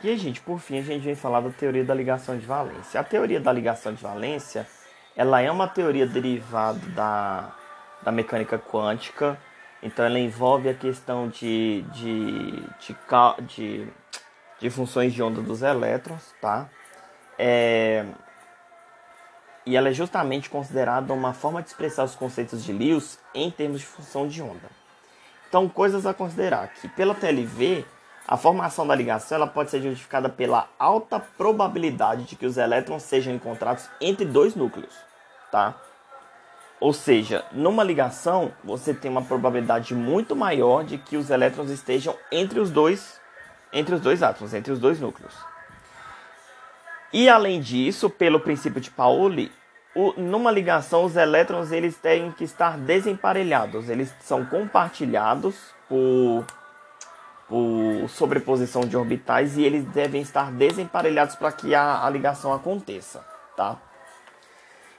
E, 0.04 0.18
gente, 0.18 0.42
por 0.42 0.60
fim, 0.60 0.80
a 0.80 0.82
gente 0.82 1.04
vem 1.04 1.16
falar 1.16 1.42
da 1.42 1.52
teoria 1.52 1.84
da 1.84 1.94
ligação 1.94 2.38
de 2.38 2.46
valência. 2.46 3.00
A 3.00 3.04
teoria 3.04 3.40
da 3.40 3.52
ligação 3.52 3.94
de 3.94 4.02
valência, 4.02 4.68
ela 5.16 5.42
é 5.42 5.52
uma 5.52 5.68
teoria 5.68 6.08
derivada 6.08 6.80
da, 6.96 7.54
da 8.02 8.12
mecânica 8.12 8.58
quântica. 8.58 9.38
Então, 9.84 10.04
ela 10.04 10.18
envolve 10.18 10.70
a 10.70 10.74
questão 10.74 11.28
de, 11.28 11.84
de, 11.94 12.52
de, 12.80 12.96
de, 13.46 13.88
de 14.60 14.70
funções 14.72 15.14
de 15.14 15.22
onda 15.22 15.42
dos 15.42 15.62
elétrons, 15.62 16.34
tá? 16.42 16.68
É, 17.38 18.06
e 19.66 19.76
ela 19.76 19.90
é 19.90 19.94
justamente 19.94 20.50
considerada 20.50 21.14
uma 21.14 21.34
forma 21.34 21.62
de 21.62 21.70
expressar 21.70 22.04
os 22.04 22.16
conceitos 22.16 22.64
de 22.64 22.74
Lewis 22.74 23.20
em 23.34 23.52
termos 23.52 23.82
de 23.82 23.86
função 23.86 24.28
de 24.28 24.42
onda. 24.42 24.70
Então, 25.48 25.70
coisas 25.70 26.06
a 26.06 26.14
considerar 26.14 26.70
que 26.70 26.88
pela 26.88 27.14
TLV 27.14 27.86
a 28.32 28.38
formação 28.38 28.88
da 28.88 28.96
ligação 28.96 29.36
ela 29.36 29.46
pode 29.46 29.70
ser 29.70 29.82
justificada 29.82 30.30
pela 30.30 30.70
alta 30.80 31.20
probabilidade 31.20 32.24
de 32.24 32.38
que 32.38 32.46
os 32.46 32.56
elétrons 32.56 33.04
sejam 33.04 33.34
encontrados 33.34 33.90
entre 34.00 34.24
dois 34.24 34.56
núcleos, 34.56 34.94
tá? 35.52 35.76
Ou 36.80 36.94
seja, 36.94 37.44
numa 37.52 37.84
ligação 37.84 38.54
você 38.64 38.94
tem 38.94 39.12
uma 39.12 39.22
probabilidade 39.22 39.94
muito 39.94 40.34
maior 40.34 40.86
de 40.86 40.98
que 40.98 41.18
os 41.18 41.30
elétrons 41.30 41.70
estejam 41.70 42.16
entre 42.32 42.62
os 42.62 42.70
dois, 42.70 43.20
entre 43.74 43.96
os 43.96 44.00
dois 44.00 44.24
átomos, 44.24 44.54
entre 44.54 44.72
os 44.72 44.80
dois 44.80 44.98
núcleos. 44.98 45.36
E 47.12 47.28
além 47.28 47.60
disso, 47.60 48.10
pelo 48.10 48.40
princípio 48.40 48.80
de 48.80 48.92
Pauli, 48.92 49.52
o, 49.94 50.14
numa 50.14 50.52
ligação 50.52 51.04
os 51.04 51.18
elétrons 51.18 51.74
eles 51.74 51.98
têm 51.98 52.32
que 52.32 52.46
estar 52.46 52.78
desemparelhados, 52.78 53.90
eles 53.90 54.16
são 54.22 54.46
compartilhados 54.46 55.58
por 55.90 56.46
por 57.52 58.08
sobreposição 58.08 58.84
de 58.84 58.96
orbitais 58.96 59.58
e 59.58 59.64
eles 59.64 59.84
devem 59.88 60.22
estar 60.22 60.50
desemparelhados 60.54 61.36
para 61.36 61.52
que 61.52 61.76
a, 61.76 62.06
a, 62.06 62.10
ligação 62.10 62.54
aconteça, 62.54 63.26
tá? 63.58 63.78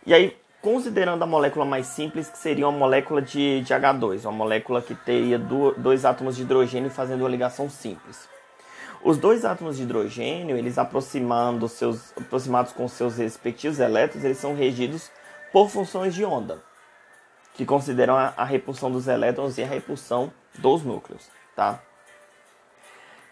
E 0.05 0.13
aí, 0.13 0.37
considerando 0.61 1.23
a 1.23 1.27
molécula 1.27 1.65
mais 1.65 1.87
simples, 1.87 2.29
que 2.29 2.37
seria 2.37 2.69
uma 2.69 2.79
molécula 2.79 3.23
de, 3.23 3.63
de 3.63 3.73
H2, 3.73 4.25
uma 4.25 4.33
molécula 4.33 4.83
que 4.83 4.95
teria 4.95 5.39
do, 5.39 5.73
dois 5.79 6.05
átomos 6.05 6.37
de 6.37 6.43
hidrogênio 6.43 6.91
fazendo 6.91 7.23
uma 7.23 7.31
ligação 7.31 7.71
simples. 7.71 8.29
Os 9.03 9.17
dois 9.17 9.47
átomos 9.47 9.79
de 9.79 9.85
hidrogênio, 9.85 10.55
eles 10.55 10.77
aproximando 10.77 11.67
seus, 11.71 12.13
aproximados 12.19 12.75
com 12.75 12.87
seus 12.87 13.17
respectivos 13.17 13.81
elétrons, 13.81 14.25
eles 14.25 14.37
são 14.37 14.55
regidos 14.55 15.11
por 15.51 15.71
funções 15.71 16.15
de 16.15 16.23
onda, 16.23 16.63
que 17.55 17.65
consideram 17.65 18.15
a, 18.15 18.35
a 18.37 18.45
repulsão 18.45 18.93
dos 18.93 19.09
elétrons 19.09 19.57
e 19.57 19.63
a 19.63 19.67
repulsão 19.67 20.31
dos 20.59 20.83
núcleos, 20.83 21.31
tá? 21.57 21.81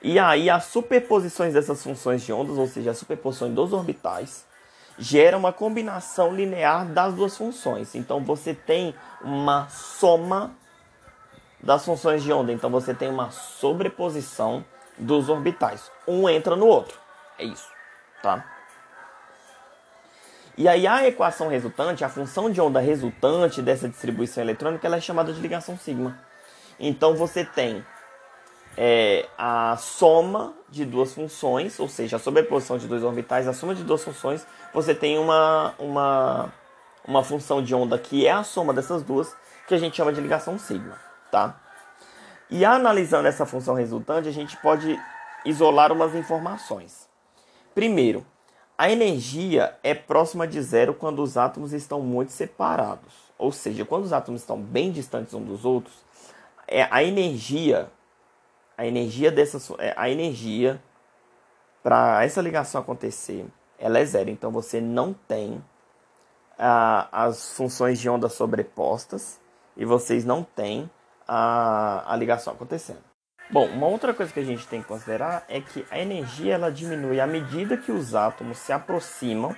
E 0.03 0.19
aí 0.19 0.49
as 0.49 0.65
superposições 0.65 1.55
dessas 1.55 1.83
funções 1.83 2.23
de 2.23 2.33
ondas, 2.33 2.57
ou 2.57 2.67
seja, 2.67 2.91
as 2.91 2.99
superposições 2.99 3.53
dos 3.53 3.73
orbitais, 3.73 4.47
gera 4.99 5.37
uma 5.37 5.53
combinação 5.53 6.35
linear 6.35 6.87
das 6.87 7.15
duas 7.15 7.37
funções. 7.37 7.95
Então 7.95 8.23
você 8.23 8.55
tem 8.55 8.95
uma 9.23 9.69
soma 9.69 10.55
das 11.63 11.85
funções 11.85 12.23
de 12.23 12.33
onda. 12.33 12.53
Então 12.53 12.71
você 12.71 12.95
tem 12.95 13.09
uma 13.09 13.31
sobreposição 13.31 14.65
dos 14.99 15.29
orbitais. 15.29 15.91
Um 16.07 16.29
entra 16.29 16.57
no 16.57 16.67
outro. 16.67 16.99
É 17.39 17.45
isso, 17.45 17.69
tá? 18.23 18.45
E 20.57 20.69
aí 20.69 20.87
a 20.87 21.07
equação 21.07 21.49
resultante, 21.49 22.05
a 22.05 22.09
função 22.09 22.51
de 22.51 22.61
onda 22.61 22.81
resultante 22.81 23.63
dessa 23.63 23.89
distribuição 23.89 24.43
eletrônica, 24.43 24.87
ela 24.87 24.97
é 24.97 25.01
chamada 25.01 25.33
de 25.33 25.41
ligação 25.41 25.79
sigma. 25.79 26.19
Então 26.79 27.15
você 27.15 27.45
tem 27.45 27.85
é 28.83 29.29
a 29.37 29.77
soma 29.77 30.55
de 30.71 30.87
duas 30.87 31.12
funções, 31.12 31.79
ou 31.79 31.87
seja, 31.87 32.16
a 32.16 32.19
sobreposição 32.19 32.79
de 32.79 32.88
dois 32.88 33.03
orbitais, 33.05 33.47
a 33.47 33.53
soma 33.53 33.75
de 33.75 33.85
duas 33.85 34.03
funções, 34.03 34.47
você 34.73 34.95
tem 34.95 35.19
uma, 35.19 35.75
uma, 35.79 36.51
uma 37.07 37.23
função 37.23 37.62
de 37.62 37.75
onda 37.75 37.99
que 37.99 38.27
é 38.27 38.33
a 38.33 38.43
soma 38.43 38.73
dessas 38.73 39.03
duas, 39.03 39.37
que 39.69 39.75
a 39.75 39.77
gente 39.77 39.99
chama 39.99 40.14
de 40.14 40.21
ligação 40.23 40.59
sigma, 40.59 40.97
tá? 41.31 41.61
E 42.49 42.64
analisando 42.64 43.29
essa 43.29 43.45
função 43.45 43.75
resultante, 43.75 44.31
a 44.31 44.33
gente 44.33 44.57
pode 44.57 44.99
isolar 45.45 45.93
umas 45.93 46.14
informações. 46.14 47.07
Primeiro, 47.75 48.25
a 48.79 48.90
energia 48.90 49.77
é 49.83 49.95
próxima 49.95 50.49
de 50.49 50.62
zero 50.62 50.95
quando 50.95 51.23
os 51.23 51.37
átomos 51.37 51.75
estão 51.75 52.01
muito 52.01 52.33
separados. 52.33 53.12
Ou 53.37 53.53
seja, 53.53 53.85
quando 53.85 54.05
os 54.05 54.12
átomos 54.14 54.40
estão 54.40 54.59
bem 54.59 54.90
distantes 54.90 55.35
uns 55.35 55.45
dos 55.45 55.66
outros, 55.66 55.95
é 56.66 56.88
a 56.90 57.05
energia, 57.05 57.90
a 58.81 58.87
energia 58.87 59.31
dessa, 59.31 59.59
é, 59.79 59.93
a 59.95 60.09
energia 60.09 60.83
para 61.83 62.25
essa 62.25 62.40
ligação 62.40 62.81
acontecer, 62.81 63.45
ela 63.79 63.99
é 63.99 64.05
zero. 64.07 64.31
Então 64.31 64.51
você 64.51 64.81
não 64.81 65.12
tem 65.12 65.62
as 66.59 67.55
funções 67.55 68.01
de 68.01 68.09
onda 68.09 68.31
sobrepostas 68.31 69.38
e 69.77 69.85
vocês 69.85 70.25
não 70.25 70.43
têm 70.43 70.90
a, 71.29 72.11
a 72.11 72.16
ligação 72.16 72.55
acontecendo. 72.55 73.03
Bom, 73.51 73.66
uma 73.66 73.87
outra 73.87 74.14
coisa 74.14 74.33
que 74.33 74.40
a 74.40 74.45
gente 74.45 74.66
tem 74.66 74.81
que 74.81 74.88
considerar 74.88 75.45
é 75.47 75.61
que 75.61 75.85
a 75.90 75.99
energia 75.99 76.55
ela 76.55 76.73
diminui 76.73 77.21
à 77.21 77.27
medida 77.27 77.77
que 77.77 77.93
os 77.93 78.14
átomos 78.14 78.57
se 78.59 78.73
aproximam 78.73 79.55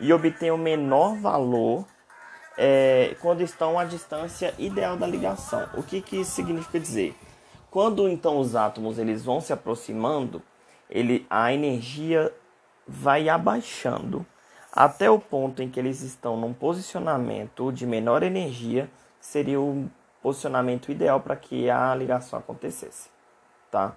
e 0.00 0.10
obtêm 0.14 0.50
o 0.50 0.56
menor 0.56 1.16
valor 1.16 1.84
é, 2.56 3.16
quando 3.20 3.42
estão 3.42 3.78
à 3.78 3.84
distância 3.84 4.54
ideal 4.58 4.96
da 4.96 5.06
ligação. 5.06 5.68
O 5.74 5.82
que, 5.82 6.00
que 6.00 6.20
isso 6.20 6.30
significa 6.30 6.80
dizer? 6.80 7.14
Quando 7.72 8.08
então 8.08 8.38
os 8.38 8.54
átomos 8.54 8.96
eles 8.96 9.24
vão 9.24 9.40
se 9.40 9.52
aproximando, 9.52 10.40
ele, 10.88 11.26
a 11.28 11.52
energia 11.52 12.32
vai 12.86 13.28
abaixando 13.28 14.24
até 14.72 15.10
o 15.10 15.18
ponto 15.18 15.60
em 15.60 15.68
que 15.68 15.80
eles 15.80 16.02
estão 16.02 16.36
num 16.36 16.52
posicionamento 16.52 17.72
de 17.72 17.84
menor 17.84 18.22
energia, 18.22 18.88
seria 19.20 19.60
o 19.60 19.90
posicionamento 20.22 20.92
ideal 20.92 21.18
para 21.18 21.34
que 21.34 21.68
a 21.68 21.92
ligação 21.96 22.38
acontecesse 22.38 23.10
tá? 23.72 23.96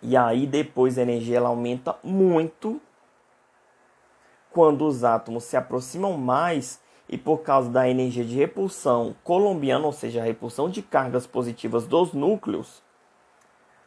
E 0.00 0.16
aí 0.16 0.46
depois 0.46 0.98
a 0.98 1.02
energia 1.02 1.36
ela 1.36 1.50
aumenta 1.50 1.96
muito 2.02 2.80
quando 4.50 4.86
os 4.86 5.04
átomos 5.04 5.44
se 5.44 5.56
aproximam 5.56 6.16
mais 6.16 6.80
e 7.08 7.16
por 7.16 7.38
causa 7.38 7.70
da 7.70 7.88
energia 7.88 8.24
de 8.24 8.36
repulsão 8.36 9.16
colombiana, 9.24 9.86
ou 9.86 9.92
seja, 9.92 10.20
a 10.20 10.24
repulsão 10.24 10.68
de 10.68 10.82
cargas 10.82 11.26
positivas 11.26 11.86
dos 11.86 12.12
núcleos, 12.12 12.82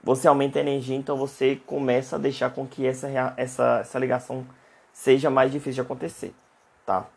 você 0.04 0.28
aumenta 0.28 0.58
a 0.58 0.62
energia, 0.62 0.96
então 0.96 1.16
você 1.16 1.56
começa 1.56 2.16
a 2.16 2.20
deixar 2.20 2.50
com 2.50 2.66
que 2.66 2.86
essa, 2.86 3.08
essa, 3.38 3.80
essa 3.82 4.00
ligação 4.00 4.46
seja 4.92 5.30
mais 5.30 5.52
difícil 5.52 5.76
de 5.76 5.82
acontecer, 5.82 6.34
tá? 6.86 7.08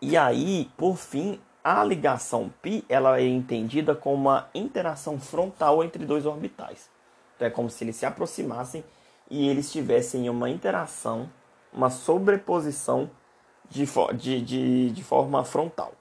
E 0.00 0.16
aí, 0.16 0.70
por 0.76 0.96
fim, 0.96 1.40
a 1.64 1.82
ligação 1.82 2.52
π 2.62 2.84
ela 2.88 3.18
é 3.18 3.26
entendida 3.26 3.92
como 3.92 4.28
uma 4.28 4.48
interação 4.54 5.18
frontal 5.18 5.82
entre 5.82 6.04
dois 6.06 6.24
orbitais. 6.24 6.88
Então 7.34 7.48
é 7.48 7.50
como 7.50 7.68
se 7.68 7.82
eles 7.82 7.96
se 7.96 8.06
aproximassem 8.06 8.84
e 9.28 9.48
eles 9.48 9.72
tivessem 9.72 10.30
uma 10.30 10.48
interação, 10.48 11.28
uma 11.72 11.90
sobreposição 11.90 13.10
de, 13.68 13.86
de, 14.14 14.40
de, 14.40 14.90
de 14.90 15.04
forma 15.04 15.44
frontal. 15.44 15.92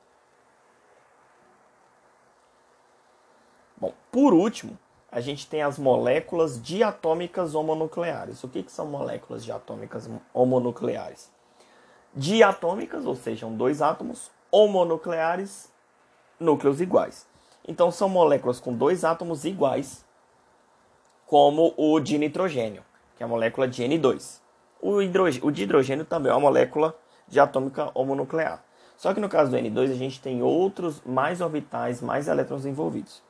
Bom, 3.78 3.94
por 4.12 4.34
último, 4.34 4.78
a 5.12 5.22
gente 5.22 5.48
tem 5.48 5.62
as 5.62 5.78
moléculas 5.78 6.62
diatômicas 6.62 7.56
homonucleares. 7.56 8.44
O 8.44 8.50
que, 8.50 8.64
que 8.64 8.72
são 8.72 8.86
moléculas 8.86 9.44
diatômicas 9.44 10.10
homonucleares? 10.34 11.32
Diatômicas, 12.14 13.06
ou 13.06 13.16
seja, 13.16 13.46
dois 13.48 13.82
átomos, 13.82 14.32
homonucleares, 14.52 15.72
núcleos 16.40 16.82
iguais. 16.82 17.28
Então 17.68 17.92
são 17.92 18.08
moléculas 18.08 18.60
com 18.60 18.74
dois 18.74 19.04
átomos 19.04 19.44
iguais, 19.44 20.06
como 21.26 21.74
o 21.76 22.00
de 22.00 22.18
nitrogênio, 22.18 22.84
que 23.16 23.24
é 23.24 23.26
a 23.26 23.30
molécula 23.30 23.68
de 23.68 23.84
N2. 23.84 24.40
O, 24.86 24.98
o 25.48 25.52
de 25.52 25.64
hidrogênio 25.64 26.06
também 26.06 26.32
é 26.32 26.36
uma 26.36 26.42
molécula 26.42 26.96
diatômica 27.28 27.90
homonuclear. 27.96 28.64
Só 28.96 29.16
que 29.16 29.20
no 29.20 29.28
caso 29.28 29.50
do 29.50 29.58
N2 29.58 29.92
a 29.92 29.96
gente 29.96 30.22
tem 30.22 30.44
outros 30.44 31.02
mais 31.04 31.42
orbitais, 31.42 32.02
mais 32.02 32.28
elétrons 32.28 32.68
envolvidos. 32.68 33.24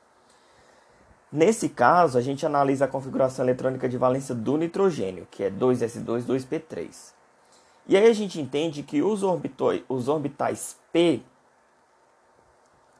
Nesse 1.32 1.70
caso, 1.70 2.18
a 2.18 2.20
gente 2.20 2.44
analisa 2.44 2.84
a 2.84 2.88
configuração 2.88 3.42
eletrônica 3.42 3.88
de 3.88 3.96
valência 3.96 4.34
do 4.34 4.58
nitrogênio, 4.58 5.26
que 5.30 5.44
é 5.44 5.50
2s2, 5.50 6.24
2p3. 6.26 7.14
E 7.88 7.96
aí 7.96 8.06
a 8.06 8.12
gente 8.12 8.38
entende 8.38 8.82
que 8.82 9.00
os, 9.00 9.22
os 9.88 10.08
orbitais 10.08 10.76
P 10.92 11.22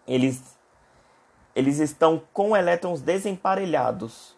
eles, 0.08 0.56
eles 1.54 1.78
estão 1.78 2.22
com 2.32 2.56
elétrons 2.56 3.02
desemparelhados. 3.02 4.34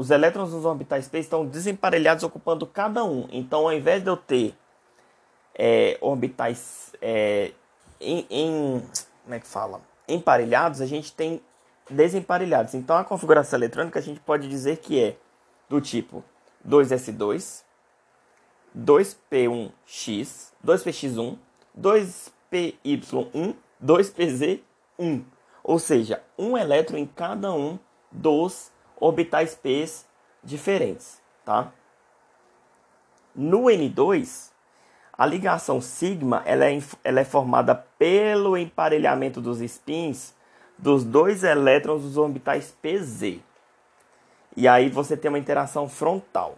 Os 0.00 0.10
elétrons 0.10 0.50
dos 0.50 0.64
orbitais 0.64 1.08
P 1.08 1.18
estão 1.18 1.44
desemparelhados, 1.44 2.24
ocupando 2.24 2.66
cada 2.66 3.04
um. 3.04 3.28
Então, 3.30 3.66
ao 3.66 3.72
invés 3.74 4.02
de 4.02 4.08
eu 4.08 4.16
ter 4.16 4.54
é, 5.54 5.98
orbitais 6.00 6.94
é, 7.02 7.52
em, 8.00 8.26
em, 8.30 8.82
como 9.22 9.34
é 9.34 9.38
que 9.38 9.46
fala? 9.46 9.82
emparelhados, 10.08 10.80
a 10.80 10.86
gente 10.86 11.12
tem 11.12 11.42
desemparelhados. 11.90 12.72
Então, 12.72 12.96
a 12.96 13.04
configuração 13.04 13.58
eletrônica 13.58 13.98
a 13.98 14.02
gente 14.02 14.20
pode 14.20 14.48
dizer 14.48 14.78
que 14.78 14.98
é 14.98 15.16
do 15.68 15.82
tipo 15.82 16.24
2s2, 16.66 17.62
2p1x, 18.74 20.52
2px1, 20.64 21.36
2py1, 21.78 23.54
2pz1. 23.84 25.24
Ou 25.62 25.78
seja, 25.78 26.22
um 26.38 26.56
elétron 26.56 26.96
em 26.96 27.04
cada 27.04 27.52
um 27.52 27.78
dos 28.10 28.72
orbitais 29.00 29.54
p 29.54 29.86
diferentes, 30.44 31.20
tá? 31.44 31.72
No 33.34 33.64
N2, 33.64 34.50
a 35.16 35.26
ligação 35.26 35.80
sigma 35.80 36.42
ela 36.44 36.66
é, 36.66 36.78
ela 37.02 37.20
é 37.20 37.24
formada 37.24 37.74
pelo 37.74 38.56
emparelhamento 38.56 39.40
dos 39.40 39.60
spins 39.60 40.34
dos 40.78 41.04
dois 41.04 41.44
elétrons 41.44 42.02
dos 42.02 42.16
orbitais 42.16 42.74
pz. 42.82 43.40
E 44.56 44.66
aí 44.66 44.88
você 44.88 45.16
tem 45.16 45.28
uma 45.28 45.38
interação 45.38 45.88
frontal. 45.88 46.56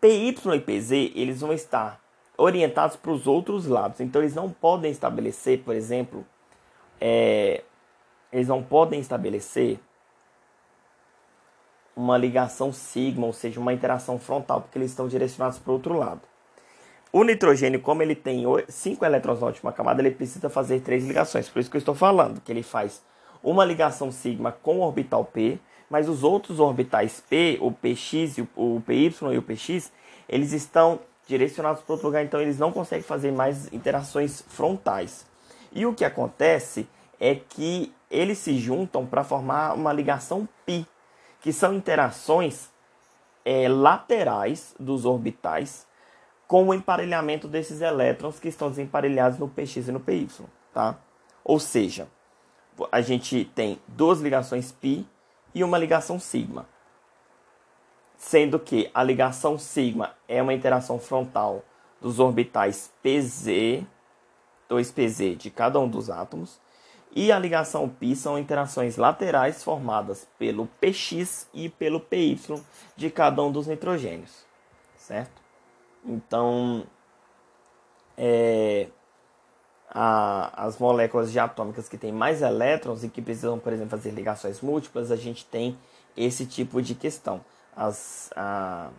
PY 0.00 0.34
e 0.54 0.60
PZ 0.60 0.92
eles 1.14 1.40
vão 1.40 1.52
estar 1.52 2.00
orientados 2.36 2.96
para 2.96 3.10
os 3.10 3.26
outros 3.26 3.66
lados. 3.66 4.00
Então 4.00 4.22
eles 4.22 4.34
não 4.34 4.50
podem 4.50 4.90
estabelecer, 4.90 5.60
por 5.60 5.74
exemplo, 5.74 6.24
é, 7.00 7.62
eles 8.32 8.48
não 8.48 8.62
podem 8.62 9.00
estabelecer 9.00 9.78
uma 11.96 12.16
ligação 12.18 12.72
sigma, 12.72 13.26
ou 13.26 13.32
seja, 13.32 13.60
uma 13.60 13.72
interação 13.72 14.18
frontal, 14.18 14.60
porque 14.60 14.78
eles 14.78 14.90
estão 14.90 15.06
direcionados 15.06 15.58
para 15.58 15.70
o 15.70 15.74
outro 15.74 15.96
lado. 15.96 16.22
O 17.12 17.22
nitrogênio, 17.22 17.80
como 17.80 18.02
ele 18.02 18.16
tem 18.16 18.44
cinco 18.68 19.04
elétrons 19.04 19.40
na 19.40 19.46
última 19.46 19.72
camada, 19.72 20.02
ele 20.02 20.10
precisa 20.10 20.48
fazer 20.48 20.80
três 20.80 21.06
ligações. 21.06 21.48
Por 21.48 21.60
isso 21.60 21.70
que 21.70 21.76
eu 21.76 21.78
estou 21.78 21.94
falando, 21.94 22.40
que 22.40 22.50
ele 22.50 22.62
faz 22.62 23.02
uma 23.42 23.64
ligação 23.64 24.10
sigma 24.10 24.50
com 24.50 24.78
o 24.78 24.82
orbital 24.82 25.24
P, 25.24 25.58
mas 25.88 26.08
os 26.08 26.24
outros 26.24 26.58
orbitais 26.58 27.22
P, 27.28 27.58
o 27.60 27.70
Px, 27.70 28.38
o 28.56 28.80
Py 28.84 29.14
e 29.32 29.38
o 29.38 29.42
Px, 29.42 29.92
eles 30.28 30.52
estão 30.52 30.98
direcionados 31.26 31.82
para 31.82 31.92
outro 31.92 32.08
lugar, 32.08 32.24
então 32.24 32.40
eles 32.40 32.58
não 32.58 32.72
conseguem 32.72 33.04
fazer 33.04 33.30
mais 33.30 33.72
interações 33.72 34.42
frontais. 34.48 35.24
E 35.72 35.86
o 35.86 35.94
que 35.94 36.04
acontece 36.04 36.88
é 37.20 37.34
que 37.34 37.92
eles 38.10 38.38
se 38.38 38.58
juntam 38.58 39.06
para 39.06 39.22
formar 39.22 39.74
uma 39.74 39.92
ligação 39.92 40.48
π, 40.66 40.84
que 41.44 41.52
são 41.52 41.74
interações 41.74 42.70
é, 43.44 43.68
laterais 43.68 44.74
dos 44.80 45.04
orbitais 45.04 45.86
com 46.48 46.68
o 46.68 46.72
emparelhamento 46.72 47.46
desses 47.46 47.82
elétrons 47.82 48.40
que 48.40 48.48
estão 48.48 48.70
desemparelhados 48.70 49.38
no 49.38 49.46
px 49.46 49.88
e 49.88 49.92
no 49.92 50.00
py, 50.00 50.26
tá? 50.72 50.96
Ou 51.44 51.60
seja, 51.60 52.08
a 52.90 53.02
gente 53.02 53.44
tem 53.54 53.78
duas 53.86 54.22
ligações 54.22 54.72
π 54.72 55.04
e 55.54 55.62
uma 55.62 55.76
ligação 55.76 56.18
sigma. 56.18 56.66
Sendo 58.16 58.58
que 58.58 58.90
a 58.94 59.02
ligação 59.02 59.58
sigma 59.58 60.14
é 60.26 60.40
uma 60.40 60.54
interação 60.54 60.98
frontal 60.98 61.62
dos 62.00 62.20
orbitais 62.20 62.90
PZ, 63.02 63.84
2PZ 64.70 65.36
de 65.36 65.50
cada 65.50 65.78
um 65.78 65.90
dos 65.90 66.08
átomos, 66.08 66.58
e 67.14 67.30
a 67.30 67.38
ligação 67.38 67.88
π 67.88 68.16
são 68.16 68.36
interações 68.36 68.96
laterais 68.96 69.62
formadas 69.62 70.26
pelo 70.36 70.66
px 70.80 71.48
e 71.54 71.68
pelo 71.68 72.00
py 72.00 72.36
de 72.96 73.08
cada 73.08 73.40
um 73.40 73.52
dos 73.52 73.68
nitrogênios, 73.68 74.44
certo? 74.96 75.40
Então, 76.04 76.84
é, 78.18 78.88
a, 79.88 80.66
as 80.66 80.76
moléculas 80.76 81.30
diatômicas 81.30 81.88
que 81.88 81.96
têm 81.96 82.10
mais 82.10 82.42
elétrons 82.42 83.04
e 83.04 83.08
que 83.08 83.22
precisam, 83.22 83.60
por 83.60 83.72
exemplo, 83.72 83.90
fazer 83.90 84.10
ligações 84.10 84.60
múltiplas, 84.60 85.12
a 85.12 85.16
gente 85.16 85.44
tem 85.46 85.78
esse 86.16 86.44
tipo 86.44 86.82
de 86.82 86.96
questão. 86.96 87.44
As, 87.76 88.28
a, 88.34 88.90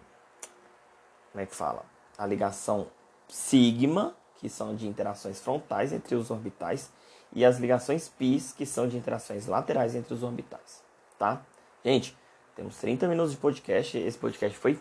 como 1.34 1.44
é 1.44 1.46
que 1.46 1.56
fala? 1.56 1.84
A 2.18 2.26
ligação 2.26 2.88
sigma, 3.28 4.16
que 4.38 4.48
são 4.50 4.74
de 4.74 4.88
interações 4.88 5.42
frontais 5.42 5.92
entre 5.92 6.16
os 6.16 6.32
orbitais, 6.32 6.90
e 7.36 7.44
as 7.44 7.60
ligações 7.60 8.08
πs, 8.08 8.54
que 8.54 8.66
são 8.66 8.88
de 8.88 8.98
interações 8.98 9.46
laterais 9.46 9.94
entre 9.94 10.14
os 10.14 10.24
orbitais, 10.24 10.82
tá? 11.20 11.42
Gente, 11.84 12.18
temos 12.56 12.78
30 12.78 13.08
minutos 13.10 13.34
de 13.34 13.38
podcast. 13.38 13.98
Esse 13.98 14.18
podcast 14.18 14.58
foi 14.58 14.80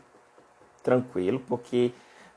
tranquilo, 0.83 1.41
porque 1.41 1.93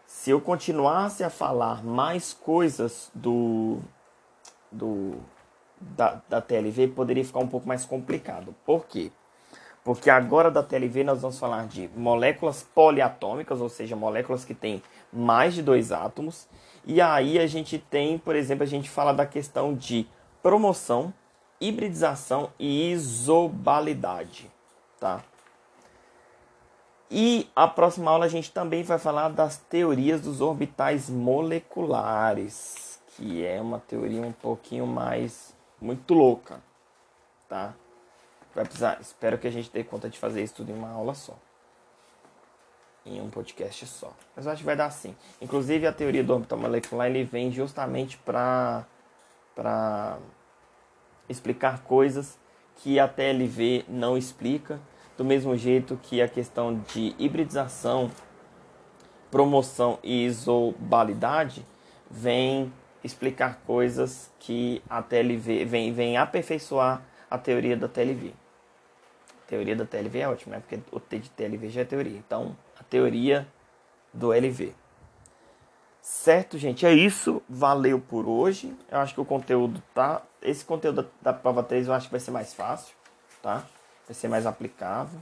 se 0.07 0.31
eu 0.31 0.41
continuasse 0.41 1.23
a 1.23 1.29
falar 1.29 1.83
mais 1.83 2.33
coisas 2.33 3.11
do, 3.13 3.77
do 4.71 5.15
da, 5.79 6.19
da 6.27 6.41
TLV, 6.41 6.87
poderia 6.87 7.23
ficar 7.23 7.39
um 7.39 7.47
pouco 7.47 7.67
mais 7.67 7.85
complicado. 7.85 8.55
Por 8.65 8.87
quê? 8.87 9.11
Porque 9.83 10.09
agora 10.09 10.49
da 10.49 10.63
TLV 10.63 11.03
nós 11.03 11.21
vamos 11.21 11.37
falar 11.37 11.67
de 11.67 11.89
moléculas 11.95 12.63
poliatômicas, 12.63 13.61
ou 13.61 13.69
seja, 13.69 13.95
moléculas 13.95 14.43
que 14.43 14.53
têm 14.53 14.81
mais 15.13 15.53
de 15.53 15.61
dois 15.61 15.91
átomos. 15.91 16.47
E 16.89 17.01
aí 17.01 17.37
a 17.37 17.45
gente 17.45 17.77
tem, 17.77 18.17
por 18.17 18.33
exemplo, 18.33 18.63
a 18.63 18.67
gente 18.67 18.89
fala 18.89 19.11
da 19.11 19.25
questão 19.25 19.75
de 19.75 20.07
promoção, 20.41 21.13
hibridização 21.59 22.49
e 22.57 22.93
isobalidade, 22.93 24.49
tá? 24.97 25.21
E 27.11 27.49
a 27.53 27.67
próxima 27.67 28.09
aula 28.09 28.23
a 28.23 28.29
gente 28.29 28.53
também 28.53 28.83
vai 28.83 28.97
falar 28.97 29.27
das 29.27 29.57
teorias 29.57 30.21
dos 30.21 30.39
orbitais 30.39 31.09
moleculares, 31.09 33.01
que 33.09 33.45
é 33.45 33.59
uma 33.59 33.79
teoria 33.79 34.21
um 34.21 34.31
pouquinho 34.31 34.87
mais 34.87 35.53
muito 35.81 36.13
louca, 36.13 36.61
tá? 37.49 37.73
Vai 38.55 38.63
precisar, 38.63 38.97
espero 39.01 39.37
que 39.37 39.47
a 39.47 39.51
gente 39.51 39.69
dê 39.69 39.83
conta 39.83 40.09
de 40.09 40.17
fazer 40.17 40.41
isso 40.41 40.55
tudo 40.55 40.71
em 40.71 40.75
uma 40.75 40.91
aula 40.91 41.13
só. 41.13 41.35
Em 43.07 43.21
um 43.21 43.29
podcast 43.29 43.85
só. 43.87 44.13
Mas 44.35 44.45
eu 44.45 44.51
acho 44.51 44.59
que 44.59 44.65
vai 44.65 44.75
dar 44.75 44.89
sim. 44.89 45.15
Inclusive 45.41 45.87
a 45.87 45.93
teoria 45.93 46.23
do 46.23 46.33
orbital 46.33 46.59
molecular 46.59 47.07
ele 47.07 47.23
vem 47.23 47.51
justamente 47.51 48.17
para 48.17 48.85
para 49.55 50.19
explicar 51.27 51.81
coisas 51.83 52.37
que 52.75 52.99
a 52.99 53.07
TLV 53.07 53.85
não 53.87 54.15
explica 54.15 54.79
do 55.17 55.25
mesmo 55.25 55.57
jeito 55.57 55.99
que 56.03 56.21
a 56.21 56.27
questão 56.27 56.79
de 56.93 57.15
hibridização, 57.17 58.11
promoção 59.31 59.97
e 60.03 60.25
isobalidade 60.25 61.65
vem 62.09 62.71
explicar 63.03 63.61
coisas 63.65 64.31
que 64.39 64.81
a 64.87 65.01
TLV 65.01 65.65
vem, 65.65 65.91
vem 65.91 66.17
aperfeiçoar 66.17 67.01
a 67.29 67.37
teoria 67.37 67.75
da 67.75 67.87
TLV. 67.87 68.33
A 69.43 69.49
teoria 69.49 69.75
da 69.75 69.85
TLV 69.85 70.19
é 70.19 70.29
ótima, 70.29 70.55
né? 70.55 70.61
porque 70.61 70.79
o 70.91 70.99
T 70.99 71.19
de 71.19 71.29
TLV 71.29 71.69
já 71.69 71.81
é 71.81 71.85
teoria. 71.85 72.17
Então, 72.17 72.55
teoria 72.89 73.47
do 74.13 74.33
LV. 74.33 74.73
Certo, 76.01 76.57
gente? 76.57 76.85
É 76.85 76.93
isso. 76.93 77.41
Valeu 77.49 77.99
por 77.99 78.27
hoje. 78.27 78.73
Eu 78.89 78.99
acho 78.99 79.13
que 79.13 79.21
o 79.21 79.25
conteúdo 79.25 79.83
tá. 79.93 80.21
Esse 80.41 80.63
conteúdo 80.63 81.07
da, 81.21 81.33
prova 81.33 81.61
3 81.61 81.87
eu 81.87 81.93
acho 81.93 82.07
que 82.07 82.11
vai 82.11 82.19
ser 82.19 82.31
mais 82.31 82.53
fácil, 82.53 82.95
tá? 83.41 83.65
vai 84.07 84.15
ser 84.15 84.27
mais 84.27 84.45
aplicável. 84.45 85.21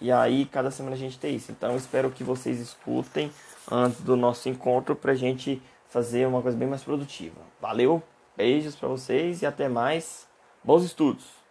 E 0.00 0.10
aí, 0.10 0.44
cada 0.46 0.70
semana 0.70 0.96
a 0.96 0.98
gente 0.98 1.18
tem 1.18 1.36
isso. 1.36 1.52
Então, 1.52 1.76
espero 1.76 2.10
que 2.10 2.24
vocês 2.24 2.58
escutem 2.58 3.30
antes 3.70 4.00
do 4.00 4.16
nosso 4.16 4.48
encontro 4.48 4.96
para 4.96 5.12
a 5.12 5.14
gente 5.14 5.62
fazer 5.88 6.26
uma 6.26 6.42
coisa 6.42 6.58
bem 6.58 6.66
mais 6.66 6.82
produtiva. 6.82 7.40
Valeu, 7.60 8.02
beijos 8.36 8.74
para 8.74 8.88
vocês 8.88 9.42
e 9.42 9.46
até 9.46 9.68
mais. 9.68 10.26
Bons 10.64 10.82
estudos! 10.82 11.41